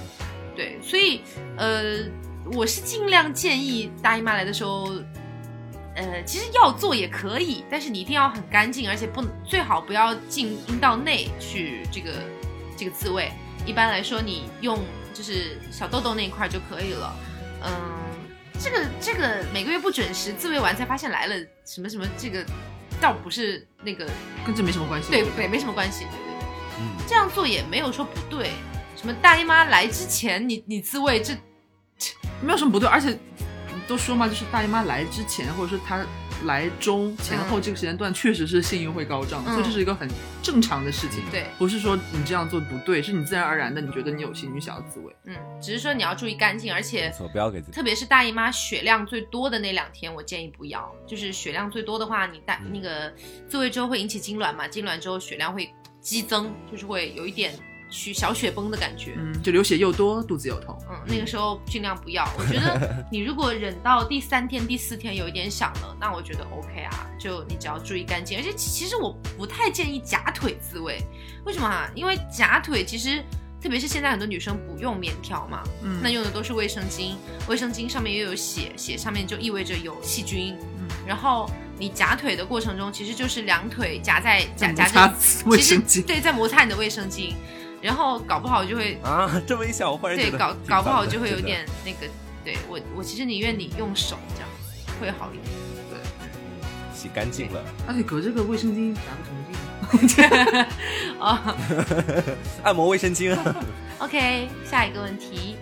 [0.55, 1.21] 对，所以
[1.57, 1.99] 呃，
[2.53, 4.91] 我是尽量建议大姨妈来的时候，
[5.95, 12.11] 呃，其实要做也可以，但是你一定要很干净，而且不最好不要进阴道内去这个
[12.75, 13.31] 这个自慰。
[13.65, 14.79] 一般来说，你用
[15.13, 17.15] 就是小豆豆那一块就可以了。
[17.63, 17.71] 嗯，
[18.59, 21.35] 这个这个每个月不准时自慰完才发现来了
[21.65, 22.45] 什么什么，这个
[23.01, 24.09] 倒不是那个
[24.45, 25.09] 跟这没什么关系。
[25.09, 26.47] 对对，没什么关系，对对对。
[26.79, 28.51] 嗯，这样做也没有说不对。
[28.95, 31.33] 什么大姨妈来之前你你自慰，这
[32.41, 33.17] 没有什么不对，而且
[33.87, 36.05] 都说嘛，就是大姨妈来之前，或者说她
[36.43, 40.07] 来中前后这个时间段，确实是性欲会高涨，嗯所以这是一个很
[40.41, 41.21] 正常的事情。
[41.31, 45.15] 对，不是说你这样做不对，是你自然而然的，你觉得你有性欲想要自慰。
[45.25, 47.71] 嗯，只是说你要注意干净，而且，不要给自己。
[47.71, 50.93] 特别是大姨妈血量最多的那两天，我建议不要。
[51.07, 53.13] 就是血量最多的话，你大嗯那个
[53.47, 57.53] 自慰之后会引起痉挛嘛，痉挛之后血量会激增，就是会有一点
[57.93, 59.13] 血小血崩的感觉。
[59.17, 60.77] 嗯，就流血又多，肚子又痛。
[60.89, 62.27] 嗯，那个时候尽量不要。
[62.37, 68.37] 我觉得 你如果忍到第三天、第四天有一点响了，那我觉得 OK 啊，就你只要注意干净。
[68.37, 70.99] 而且其实我不太建议夹腿自慰，
[71.45, 71.89] 为什么啊？
[71.93, 73.23] 因为夹腿其实。
[73.61, 77.13] 特别是现在很多女生不用棉条嘛，嗯那用的都是卫生巾，
[77.47, 80.57] 卫生巾上面又有血，血上面就意味着有细菌。
[80.59, 85.13] 嗯然后你夹腿的过程中，其实就是两腿夹在夹夹着
[85.45, 85.85] 卫生巾。
[85.85, 87.35] 其实对，在摩擦你的卫生巾，
[87.83, 92.07] 然后搞不好就会啊， 这么一想，我忽然觉对，搞搞不好就会有点那个，
[92.43, 94.49] 对我我其实宁愿你用手这样
[95.01, 95.43] 会好一点。
[95.89, 95.99] 对
[96.95, 97.61] 洗干净了。
[97.85, 100.65] 而且隔这个卫生巾夹个什么劲？
[101.19, 101.37] 哦
[102.63, 103.55] 按摩卫生巾啊，，
[103.99, 105.57] OK，下一个问题，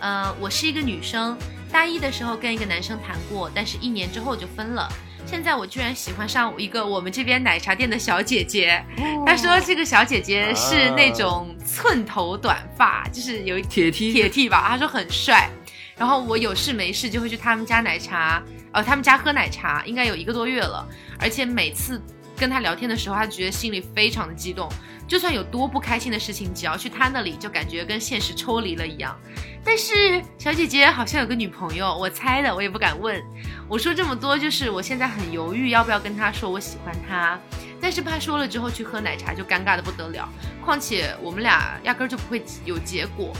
[0.00, 1.38] 呃，我是一个女生，
[1.70, 4.88] 大一的时候跟一个男生谈过，但是一年之后就分了。
[5.26, 8.84] 现在我居然喜欢上一个我们这边奶茶店的小姐姐，
[9.26, 14.12] 她说这个小姐姐是那种寸头短发，就是有一铁梯。
[14.12, 15.50] 铁 T 吧，她说很帅。
[15.96, 20.86] 然后我有事没事就会去他们家奶茶，呃，他们家喝奶茶，应该有一个多月了。
[21.20, 22.02] 而且每次
[22.36, 24.68] 跟他聊天的时候，他觉得心里非常的激动，
[25.06, 29.16] 就算有多不开心的事情，只要去他那里，就感觉跟现实抽离了一样。
[29.62, 33.22] 但是小姐姐好像有个女朋友，我猜的，我也不敢问。
[33.68, 37.38] 我说这么多，就是我现在很犹豫要不要跟他说我喜欢他，
[37.80, 40.28] 但是怕说了之后去喝奶茶就尴尬的不得了。
[40.62, 43.32] 况且我们俩压根儿就不会有结果。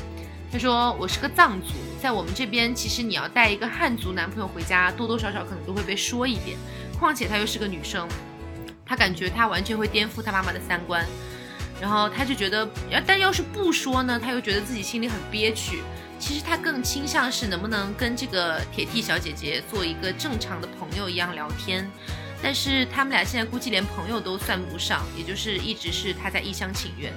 [0.52, 6.56] 他说我是个藏族，在我们这边，其实你要带一个汉族男朋友回家，多多少少可能都会被说一点。
[6.98, 8.06] 况且她又是个女生，
[8.86, 11.04] 她感觉她完全会颠覆她妈妈的三观。
[11.84, 15.82] 然后他就觉得，要但要是不说呢，他又觉得自己心里很憋屈。
[16.18, 21.86] 其实他更倾向是能不能跟这个铁 T 小姐姐做一个正常的朋友一样聊天。
[22.42, 27.12] 但是他们俩现在估计连朋友都算不上，也就是一直是他在一厢情愿。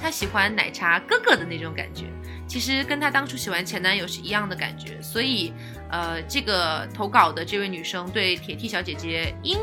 [0.00, 2.04] 他喜欢奶茶哥哥的那种感觉，
[2.46, 5.02] 其实跟他当初喜欢前男友是一样的感觉。
[5.02, 5.52] 所以，
[5.90, 9.58] 呃，这个投稿的这位女生对铁 T 小姐姐应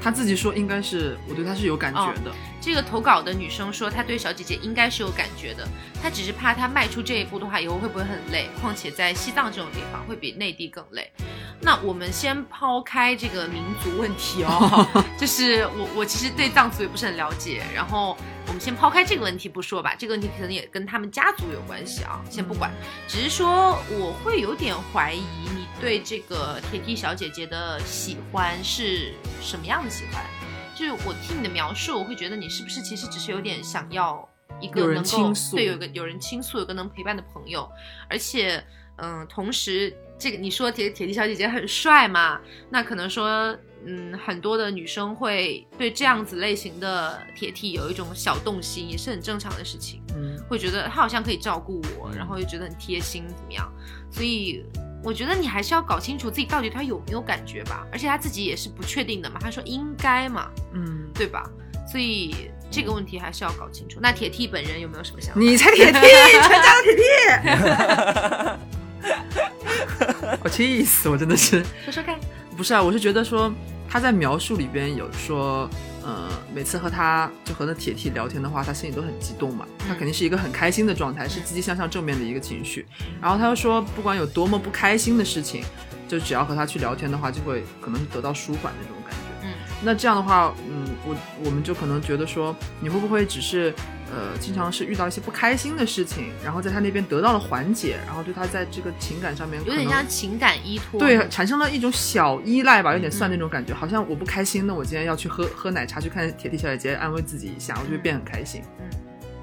[0.00, 2.32] 他自己说应该是我对他是有感觉的。
[2.60, 5.66] 这个投稿的女生说，她对小姐姐应该是有感觉的，
[6.02, 8.48] 她只是怕她迈出这一步的话，以后会不会很累？
[8.60, 11.10] 况且在西藏这种地方会比内地更累。
[11.60, 22.70] 那我们先抛开这个民族问题哦，就是我我其实对藏族也不是很了解，然后我们先抛开这个问题不说吧，这个问题可能也跟他们家族有关系啊，先不管，
[23.08, 30.22] 只是说我会有点怀疑你对这个铁 T 小姐姐的喜欢是什么样的喜欢。
[30.78, 34.26] 就是我听你的描述，我会觉得你是不是其实只是有点想要
[34.60, 37.68] 一个能够对有个有人倾诉，有个能陪伴的朋友，
[38.08, 38.62] 而且
[38.98, 52.16] 嗯，同时这个你说铁铁弟小姐姐很帅嘛，那可能说嗯，很多的女生会对这样子类型的铁 T 有一种小动心，也是很正常的事情，嗯，会觉得他好像可以照顾我，嗯。
[52.16, 53.68] 然后又觉得很贴心怎么样，
[54.12, 54.64] 所以。
[55.02, 59.38] 我觉得你还是要搞清楚自己到底他有没有感觉吧，而且他自己也是不确定的嘛。
[59.40, 61.48] 他说应该嘛，嗯，对吧？
[61.90, 63.98] 所以这个问题还是要搞清楚。
[64.02, 65.40] 那铁 T 本人有没有什么想法？
[65.40, 67.02] 你才铁 T， 全家都铁 T，
[70.42, 71.64] 我气死我真的是。
[71.84, 72.18] 说说看。
[72.56, 73.52] 不是啊，我是觉得说
[73.88, 75.70] 他在描述里边有说，
[76.08, 82.86] 呃，每次和他就和那铁 T 聊天的话，他心里都很激动嘛，他肯定是一个很开心的状态，是积极向上、正面的一个情绪。
[83.20, 85.62] 然后他又说，不管有多么不开心的事情，
[86.08, 89.27] 就只要和他去聊天的话，就会可能得到舒缓那种感觉。
[89.80, 93.72] 嗯，那这样的话，嗯，我我们就可能觉得说，你会不会只是
[94.10, 108.62] 呃，经常是遇到一些不开心的事情，然后在他那边得到了缓解，然后对他在这个情感上面有点像情感依托，对，产生了一种小依赖吧，有点算那种感觉，好像我不开心，那我今天要去喝喝奶茶，去看铁 T 小姐姐，安慰自己一下，我就会变很开心。
[108.80, 108.88] 嗯，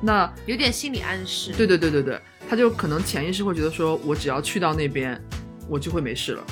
[0.01, 1.51] 那有点心理暗示。
[1.53, 2.19] 对对对对对，
[2.49, 5.21] 他就可能潜意识会觉得说，我只要去到那边，
[5.69, 6.43] 我就会没事了。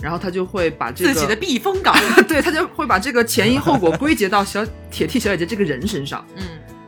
[0.00, 1.94] 然后他就会把这个自己的避风港，
[2.28, 6.24] 对他就会把这个前因后果归结到小铁 T 小姐姐这个人身上。
[6.36, 6.42] 嗯，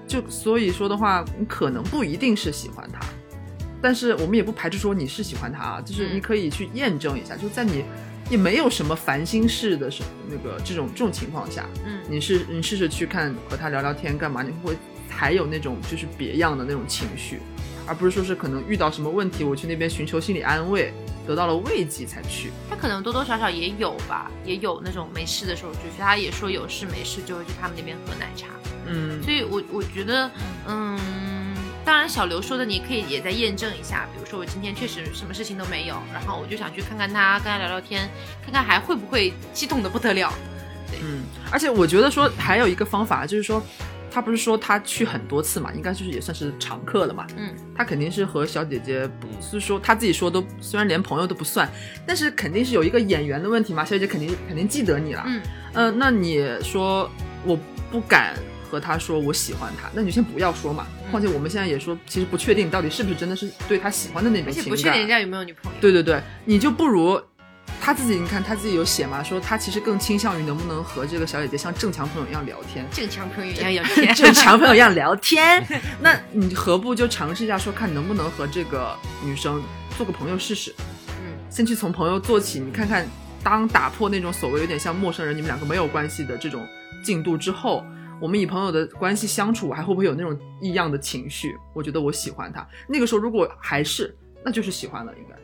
[0.07, 3.01] 就所以说的话，你可能不一定是喜欢他，
[3.83, 7.85] 但是我们也不排除说你是喜欢他啊，就是你可以去验证一下，就在你
[8.31, 14.77] 也没有什么烦心事的什那个这种这种情况下，嗯，你是你试试去看和他聊聊天干嘛，你会不会
[15.09, 17.41] 还有那种就是别样的那种情绪，
[17.91, 20.93] 而不是说是可能遇到什么问题，我去那边寻求心理安慰。
[21.27, 25.99] 得到了慰藉才去，他可能多多少少也有吧，也有那种没事的时候就去。
[25.99, 28.47] 他也说有事没事就会去他们那边喝奶茶。
[28.87, 30.29] 嗯，所以我我觉得，
[30.67, 30.99] 嗯，
[31.85, 38.11] 当然小刘说的你可以也在验证一下，比如说我今天确实什么事情都没有，然后我就想去看看他，跟他聊聊天，
[38.43, 40.33] 看看还会不会激动的不得了。
[40.91, 41.23] 对，嗯，
[41.53, 43.63] 而且我觉得说还有一个方法就是说。
[44.11, 47.27] 他不是说他去很多次嘛，应该就是也算是常客了嘛。
[47.37, 51.71] 嗯，他肯定是和小姐姐，不是说他自己说都虽然连朋友都不算，
[52.07, 53.85] 但是肯定是有一个眼缘的问题嘛。
[53.85, 55.23] 小姐姐肯定肯定记得你了。
[55.27, 55.43] 嗯，
[55.73, 57.11] 呃，那你说
[57.45, 57.59] 我
[57.91, 58.35] 不敢
[58.71, 60.87] 和他说我喜欢他，那你先不要说嘛。
[61.11, 65.79] 况且我们现在也说，其实不确定到底是不是真的是对他喜欢的那种情感，不确定人家有没有女朋友。
[65.81, 67.21] 对对对，你就不如。
[67.81, 75.67] 他自己，你看他自己有写嘛，说他其实更倾向于能不能和这个小姐姐像正常朋友一样聊天，正常朋友一样聊天， 正常朋友一样聊天。
[76.01, 79.63] 那你何不就尝试一下，说看能不能和这个女生
[79.97, 80.75] 做个朋友试试？
[81.09, 83.07] 嗯，先去从朋友做起，你看看，
[83.43, 86.67] 当打破那种所谓有点像陌生人，你们两个没有关系的这种
[87.03, 87.85] 进度之后，
[88.21, 91.57] 我们以朋友的关系相处，还会不会有那种异样的情绪？
[91.73, 94.15] 我觉得我喜欢他，那个时候如果还是，
[94.45, 95.35] 那就是喜欢了，应该。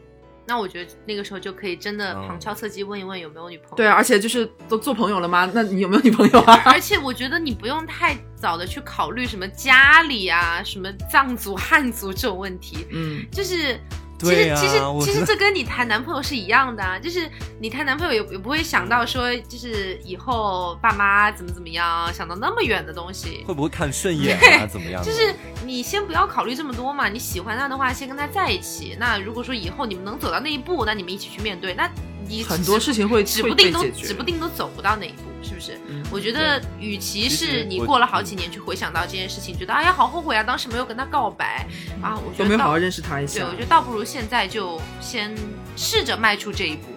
[0.46, 3.76] 那我觉得那个时候就可以真的旁敲侧击问一问有没有女朋友。
[3.76, 5.50] 对，而且就是都做朋友了吗？
[5.54, 6.62] 那你有没有女朋友啊？
[6.66, 12.86] 而且我觉得你不用太早的去考虑什么家里啊、什么藏族、汉族这种问题。
[12.90, 13.78] 嗯，就是。
[14.18, 17.28] 其实其实其实这跟你谈男朋友是一样的，啊，就是
[17.60, 24.66] 你谈男朋友也也不会想到说，就是以后爸妈怎么怎么样，想到那么远的东西，会不会看顺眼啊？
[24.66, 25.02] 怎么样？
[25.04, 28.96] 就是你先不要考虑这么多嘛，你喜欢他的话，先跟他在一起。
[28.98, 31.90] 那如果说以后你们能走到那一步，那你们一起去面对，那
[32.26, 35.25] 你很多事情会指不定都指不定都走不到那一步。
[35.42, 35.78] 是不是？
[36.10, 41.66] 我觉得，与其是你过了好几年去回想到这件事情，觉得哎呀好后悔啊，当时没有跟他告白
[42.02, 43.40] 啊，我觉得没有好好认识他一下。
[43.40, 45.34] 对，我觉得倒不如现在就先
[45.76, 46.88] 试着迈出这一步，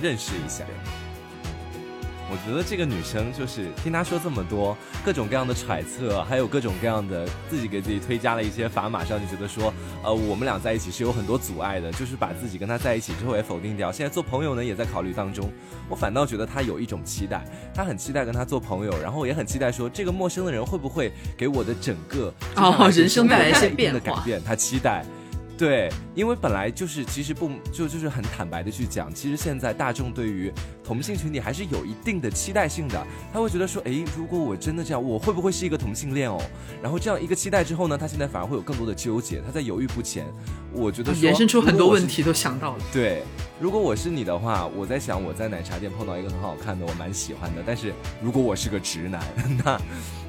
[0.00, 0.64] 认识一下。
[2.34, 9.72] 我觉得这个女生就是听她说这么多各种各样的揣测，还有各种各样的自己给自己推加了一些砝码，让你觉得说，
[10.02, 13.92] 呃，我们俩在一起是有很多阻碍的，就是把自己跟他在一起之后也否定掉。
[13.92, 15.48] 现在做朋友呢，也在考虑当中。
[15.88, 25.04] 我反倒觉得她有一种期待，她很期待跟他做朋友，然后也很期待说这个陌生的人会不会给我的整个哦人生带来一些变的改变，她期待。
[25.56, 30.52] 对，因为本来就是，其实不就就是很坦白的去讲，其实现在大众对于
[30.82, 36.42] 同性群体还是有一定的期待性的，他会觉得说，哎，如果我真的这样，我会不会是一个同性恋哦？
[36.82, 40.26] 然后这样一个期待之后呢，他现在反而会有更多的纠结，他在犹豫不前。
[40.72, 42.84] 我觉得延伸出很多问题都想到了。
[42.92, 43.22] 对，
[43.60, 47.62] 如果我是你的话，我在想我在奶茶店碰到一个很好看的，我蛮喜欢的。
[47.64, 49.22] 但是如果我是个直男，
[49.64, 49.80] 那。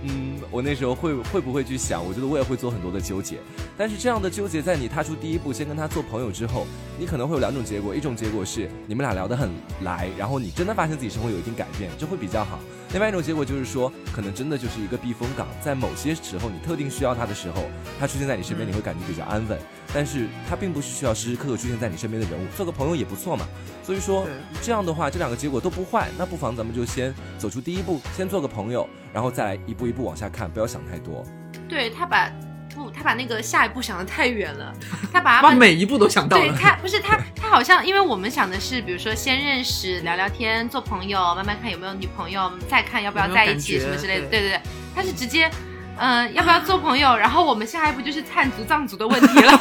[0.08, 2.06] 嗯，我那时候会会不会去想？
[2.06, 3.40] 我觉得我也会做很多的纠结。
[3.76, 6.66] 但是这样的纠结，在你踏出第一步，先跟他做朋友之后，
[7.00, 9.50] 你可能会有两种结果：一种结果是你们俩聊得很
[9.84, 12.60] 来，然后你真的发现自己生活有一定改变，这会比较好；
[12.92, 17.64] 另外一种结果就是说，可能真的就是一个避风港，在某些时候你特定需要他的时候，
[18.00, 19.58] 他出现在你身边，你会感觉比较安稳。
[19.94, 23.48] 但是他并不是需要时时刻刻出现在你身边的人物，做个朋友也不错嘛。
[23.82, 24.28] 所以说
[24.62, 31.24] 这样的话，这两个结果都不坏，那不妨咱们就先走出第一步，先做个朋友，然后再来一步一步往下看，不要想太多。
[31.70, 32.30] 对他把
[32.76, 34.74] 不，他把那个下一步想的太远了，
[35.12, 36.44] 他把把每一步都想到了。
[36.44, 44.28] 对他不是他，他好像因为我们想的是，比如说先认识、聊聊天、做朋友，慢慢看有没有女朋友，再看要不要在一起什么之类的。
[44.28, 44.62] 对对对，
[44.94, 45.50] 他是直接
[45.98, 47.16] 嗯、要不要做朋友？
[47.16, 49.58] 然后我们下一步就是灿族藏族的问题了，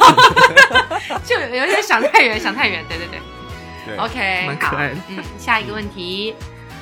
[1.23, 2.83] 就有有点想太远，想太远。
[2.89, 3.19] 对对对
[3.85, 6.35] 对，OK，好蛮可爱的，嗯，下一个问题，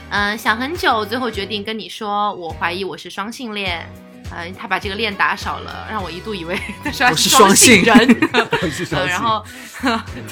[0.09, 3.87] 嗯、想很久，最后决定跟你说，我怀疑我是双性恋。
[4.35, 8.29] 嗯、他把这个链打少了，让我一度以为他说他我是双双性人。
[8.91, 9.43] 呃，然后，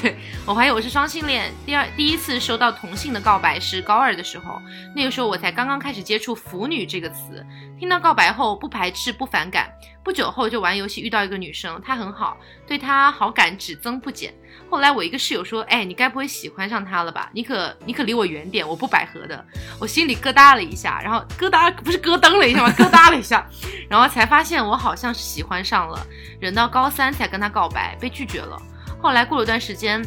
[0.01, 1.53] 对我怀疑我是双性恋。
[1.65, 4.61] 第二，第一次收到同性的告白是高二的时候，
[4.95, 7.45] 那个时候我才刚刚开始接触“腐女”这个词，
[7.79, 9.71] 听到告白后不排斥不反感。
[10.03, 12.35] 不久后就玩游戏遇到一个女生，她很好，
[12.65, 14.33] 对她好感只增不减。
[14.71, 17.29] 后来我一个室友说：“哎，你该不会喜欢上他了吧？
[17.33, 19.45] 你可你可离我远点，我不百合的。”
[19.77, 22.73] 我心里咯哒了一下，然后咯哒不是咯噔了一下吗？
[22.79, 23.45] 咯哒了一下，
[23.89, 25.99] 然后才发现我好像是喜欢上了。
[26.39, 28.57] 忍到高三才跟他告白，被拒绝了。
[29.01, 30.01] 后来过了段时间，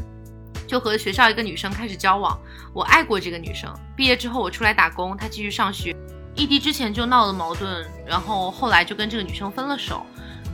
[0.66, 2.38] 就和学校一个女生开始交往。
[2.72, 3.70] 我爱过这个女生。
[3.94, 5.94] 毕业之后我出来打工，她继续上学。
[6.34, 10.06] 异地之前就闹了矛盾，然后后来就跟这个女生分了手。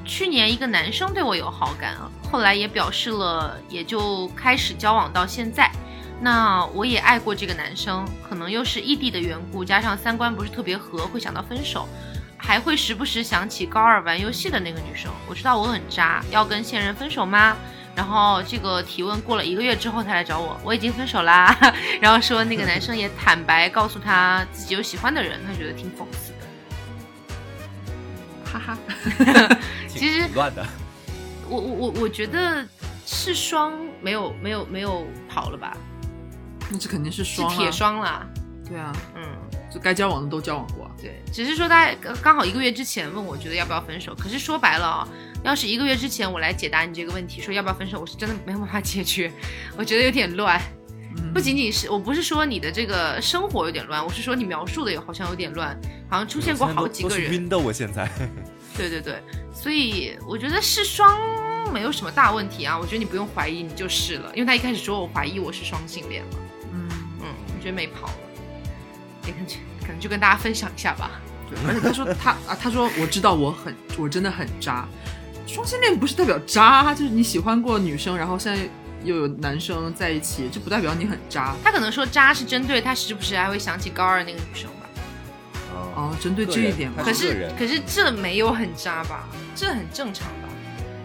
[0.04, 1.96] 去年一个男生对我有好感，
[2.30, 5.70] 后来也表示了，也就开始交往到现在。
[6.20, 11.88] 那我也爱过这个男生，可能又是异地的缘故，加上三观不是特别合，会想到分手。
[12.42, 15.12] 还会时不时想起高二玩游戏的那个女生。
[15.28, 17.56] 我知道我很渣，要跟现任分手吗？
[17.94, 21.54] 然后这个提问过了一个月之后，他来找我，我已经分手啦。
[22.00, 26.38] 然后说那个男生也坦白告诉他自己有喜欢的人，他觉得挺讽刺的。
[28.44, 28.78] 哈哈，
[29.98, 30.66] 其实挺乱的，
[31.48, 32.66] 我我我我觉得
[33.06, 35.76] 是双没有没有没有跑了吧，
[36.70, 38.26] 那这肯定是是双、啊、铁双啦。
[38.68, 39.22] 对啊，嗯，
[39.68, 40.90] 就该交往的都交往过啊。
[41.00, 45.08] 对，只是说他刚刚好一个月之前问我觉得要不要分手，可是说白了啊、
[45.42, 49.32] 要是一个月之前我来解答你这个问题，说要不要分手，我是真的没有办法解决，
[49.76, 50.60] 我觉得有点乱。
[51.16, 55.76] 嗯不仅仅是我不是说你的这个生活有点乱，我是说你描述的也好像有点乱，
[56.08, 57.32] 好像出现过好几个人。
[57.32, 58.08] 晕的，我现在。
[58.88, 59.22] 对对对，
[59.52, 61.18] 所以我觉得是双
[61.72, 66.38] 没有什么大问题啊，我觉得你不用怀疑，你就是了，因为他一开始说我怀疑我是双性恋嘛，
[66.72, 66.88] 嗯，
[67.20, 68.14] 嗯，我觉得没跑了，
[69.26, 69.46] 也可能
[69.80, 71.20] 可能就跟大家分享一下吧。
[71.50, 74.88] 对，而且他说他啊，他说我知道我很，我真的很渣。
[75.46, 78.62] 双性恋不是代表渣，就是你喜欢过女生，然后现在
[79.02, 84.79] 又有男生在一起，这不代表你很渣他可能说渣是针对他时不时还会想起高二那个女生吧，
[85.74, 86.16] 哦。
[86.20, 90.48] 针对这一点吧可是可是这没有很渣吧，这很正常吧？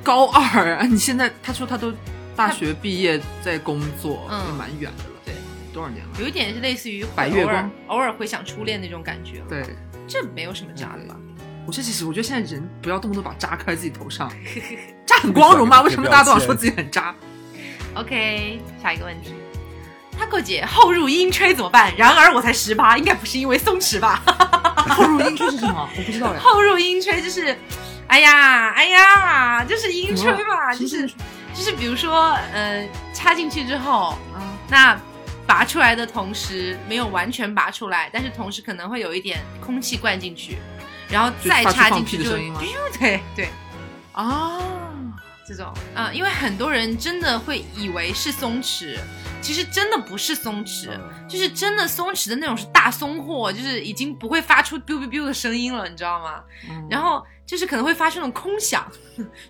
[0.04, 1.94] 高二啊， 你现在他说他都
[2.36, 5.10] 大学毕业在工作，嗯也蛮远的了。
[5.26, 5.34] 对，
[5.74, 6.12] 多少年了？
[6.20, 9.64] 有一点是类似于白月光偶尔回想初恋那种感觉，对，
[10.08, 11.16] 这没有什么渣的吧？
[11.66, 14.32] 我这其实我觉得现在人不要动不动把渣盖在自己头上，
[15.08, 15.82] 渣很光荣吗？
[15.84, 17.16] 为什么大家都想说自己很渣
[17.96, 19.34] ？OK，下一个问题。
[20.20, 21.94] Taco 姐后入阴吹怎么办？
[21.98, 24.22] 然而我才十八，应该不是因为松弛吧？
[24.90, 25.90] 后入阴吹是什么？
[25.98, 26.40] 我不知道呀。
[26.42, 27.58] 后入阴吹就是，
[28.08, 31.08] 哎呀哎呀，就是阴吹嘛，就是
[31.54, 34.98] 就是比如说，呃，插进去之后，嗯，那
[35.48, 40.58] 拔出来的同时没有完全拔出来，但是同时可能会有一点空气灌进去，
[41.10, 42.32] 然后再插进去就
[43.00, 43.50] 对对，
[44.14, 44.58] 啊，
[45.48, 48.98] 这种，嗯、因为很多人真的会以为是松弛，
[49.42, 56.44] 其实真的不是松弛，嗯就是真的松弛的那种是大松货，就是已经不会发出 biu biu biu 的声音了，你知道吗？
[56.70, 58.92] 嗯然后就是可能会发出那种空响，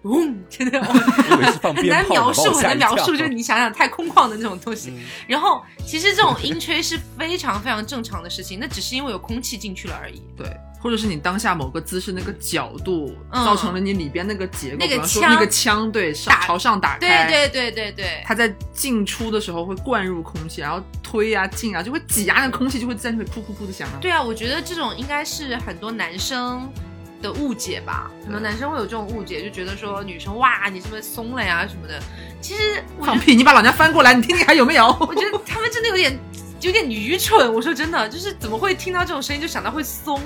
[0.02, 4.90] 嗡，真的很难描述，很难描述，就是你想想太空旷的那种东西。
[4.92, 10.22] 嗯然后其实这种音吹是非常非常正常的事情，那只是因为有空气进去了而已。
[10.36, 10.46] 对，
[10.86, 23.98] 或者是你当下某个姿势那个角度，嗯造成了你里边那个结构，那个比方说那个枪对上朝上打对开，对对对对，它在进出的时候会灌入空气，然后推啊进啊就会挤压那个空气，就会在那里噗噗噗的响啊。
[24.00, 26.72] 对啊，我觉得这种应该是很多男生
[27.20, 32.00] 的误解吧，很多男生会有这种误解，就觉得说女生哇你是不是松了呀什么的。
[32.40, 33.34] 其实放屁！
[33.36, 34.86] 你把老娘翻过来，你听听还有没有？
[35.00, 36.16] 我觉得他们真的有点
[36.62, 37.52] 有点愚蠢。
[37.52, 40.22] 我说真的，就是怎么会听到这种声音就想到会松？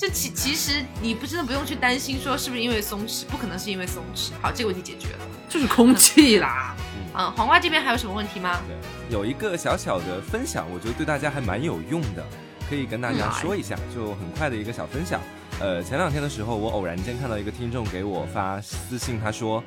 [0.00, 4.30] 这其其实你不真的不用去担心说是不是因为松弛，不可能是因为松弛。
[4.40, 5.18] 好，这个问题解决了。
[5.46, 6.74] 就是空气啦。
[7.14, 8.58] 嗯，黄瓜这边还有什么问题吗？
[8.66, 12.24] 对，有一个小小的分享，我觉得对大家还蛮有用的，
[12.66, 15.20] 可以跟大家说一下，就很快的一个小分享。
[15.60, 19.62] 呃，前两天的时候，我偶然间看到一个听众给我发私信，他说，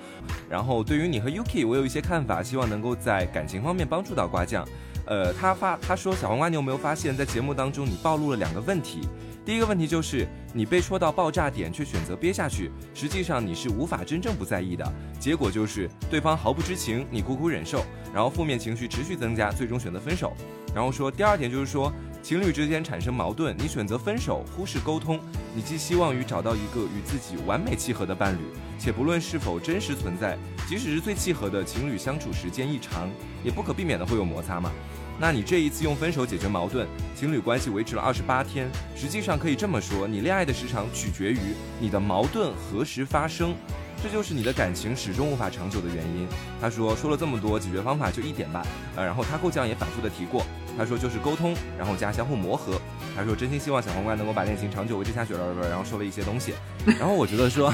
[0.50, 4.68] 然后对于你和 Yuki，我有一些看法，希望能够在感情方面帮助到瓜酱。
[5.06, 9.08] 呃，他发他说，小黄瓜，你有没有发现，在节目当中你暴露了两个问题？
[9.46, 14.90] 第一个问题就是你被戳到爆炸点，却选择憋下去，实际上你是无法真正不在意的，
[15.20, 17.84] 结果就是对方毫不知情，你苦苦忍受，
[18.14, 20.34] 然后负面情绪持续增加，最终选择分手。
[20.74, 21.92] 然后说第二点就是说，
[22.22, 25.20] 情侣之间产生矛盾，你选择分手，忽视沟通，
[25.54, 28.40] 你寄希望于找到一个与自己完美契合的伴侣，
[28.80, 30.38] 且不论是否真实存在，
[30.70, 33.10] 即使是最契合的情侣相处时间一长，
[33.44, 34.72] 也不可避免的会有摩擦嘛。
[35.20, 36.86] 那你这一次用分手解决矛盾，
[37.16, 43.54] 情侣关系维持了二十八天，实际上可以这么说，你恋爱的时长取决于你的矛盾何时发生，
[44.02, 46.28] 这就是你的感情始终无法长久的原因。
[46.60, 48.66] 他说说了这么多解决方法就一点吧，
[48.96, 50.46] 呃，然后他够酱也反复的提过，
[50.78, 52.82] 他说就是沟通，然后加相互磨合。
[53.16, 56.54] 他说真心希望小皇冠能够把恋情长久维持下去，然后说了一些东西，
[57.00, 57.74] 然后我觉得说。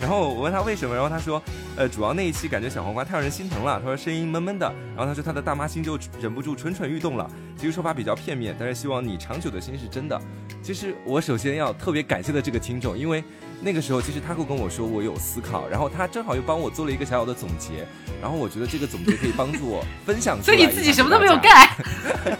[0.00, 1.40] 然后我问他为什么，然后他说，
[1.76, 3.78] 呃，主要那一期感觉小黄瓜太让人心疼了。
[3.78, 4.66] 他说声音闷闷的，
[4.96, 7.30] 然后他说他的大妈心就忍不住蠢蠢欲动了。
[7.56, 10.18] 其实说法比较片面，但是希望你长久的心是真的。
[10.62, 13.22] 其实我首先要特别感谢的这个听众，因为
[13.60, 17.86] 那个时候其实他会跟我说我有思考，然后他正好又帮我做了一个小小的总结，
[18.22, 20.44] 然后我觉得这个总结可以帮助我 分享出来。
[20.44, 21.68] 所以你自己什么都没有干，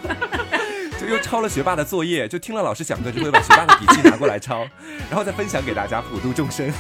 [0.99, 4.67] 就又抄了学霸的作业，就听了老师讲课就会把学霸的笔记拿过来抄，
[5.11, 6.73] 然后再分享给大家普度众生。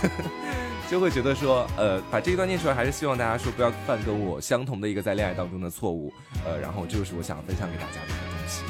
[0.91, 6.13] 就会觉得说，呃，把这一段念出来，还是希望大家说不要犯跟我相同的一个在恋爱当中的错误，
[6.45, 8.65] 呃，然后这就是我想分享给大家的一个东西。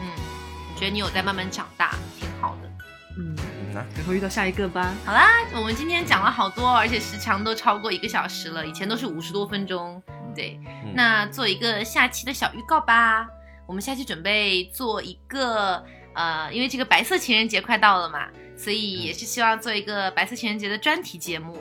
[0.00, 0.08] 嗯，
[0.74, 2.70] 觉得你有在慢慢长大，挺好的。
[3.18, 3.36] 嗯，
[3.74, 4.94] 那然后遇到下一个吧。
[5.04, 10.02] 好啦，我们今天讲了好多，而且时长都超过一个小时了，以前都是五十多分钟。
[10.34, 10.58] 对，
[10.94, 13.28] 那做一个下期的小预告吧。
[13.66, 15.84] 我们下期准备做一个，
[16.14, 18.26] 呃，因为这个白色情人节快到了嘛。
[18.62, 21.60] 所以也是希望做一个白色情人节的专题节目。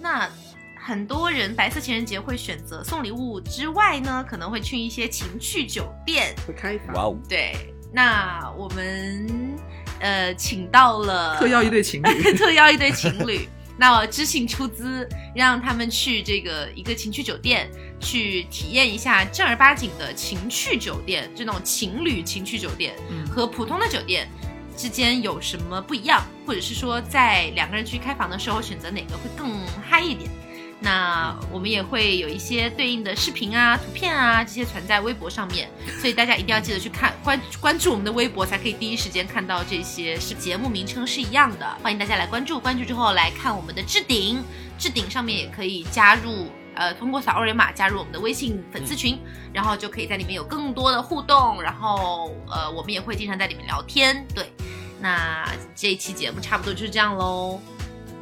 [0.00, 0.30] 那
[0.78, 6.32] 很多人白色情人节会选择送礼物之外呢，可能会去一些情趣酒店。
[6.46, 6.94] 会开房。
[6.94, 7.18] 哇哦。
[7.28, 7.52] 对，
[7.92, 9.56] 那我们
[9.98, 13.48] 呃请到了特邀一对情侣， 特邀一对情侣。
[13.76, 17.68] 那我知性出资，让他们去这个一个情趣酒店，
[17.98, 22.94] 去体验一下正儿八经的情趣酒店，这种情侣情趣酒店
[23.28, 24.28] 和普通的酒店。
[24.76, 29.50] 之间有什么不一样，或者是说在两个人去开房的时候选择哪个会更
[29.88, 30.30] 嗨一点？
[30.78, 35.70] 那我们也会有一些对应的视频啊、图片啊这些传在微博上面，
[36.00, 41.66] 所以大家一定要记得去看关关注我们的微博，才可以第一时间看到这些是节目名称是一样的。
[41.82, 44.44] 欢迎大家来关注，关注之后来看我们的置顶，
[44.78, 49.18] 置顶上面也可以加入，呃，通过扫二维码加入我们的微信粉丝群，
[49.52, 54.52] 然后就可以在里面有更多的互动，然后呃，我们也会经常在里面聊天，对。
[54.98, 57.60] 那这一期节目差不多就是这样喽，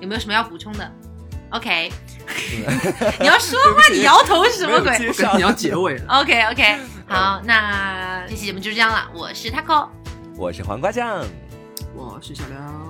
[0.00, 0.90] 有没有什么要补充的
[1.50, 1.92] ？OK，
[3.20, 4.98] 你要说话，你摇头是什么鬼？
[5.36, 6.20] 你要结尾了。
[6.20, 6.76] OK OK，
[7.06, 9.08] 好，那这期节目就是这样了。
[9.14, 9.88] 我是 Taco，
[10.36, 11.24] 我是黄瓜酱，
[11.94, 12.83] 我是小廖。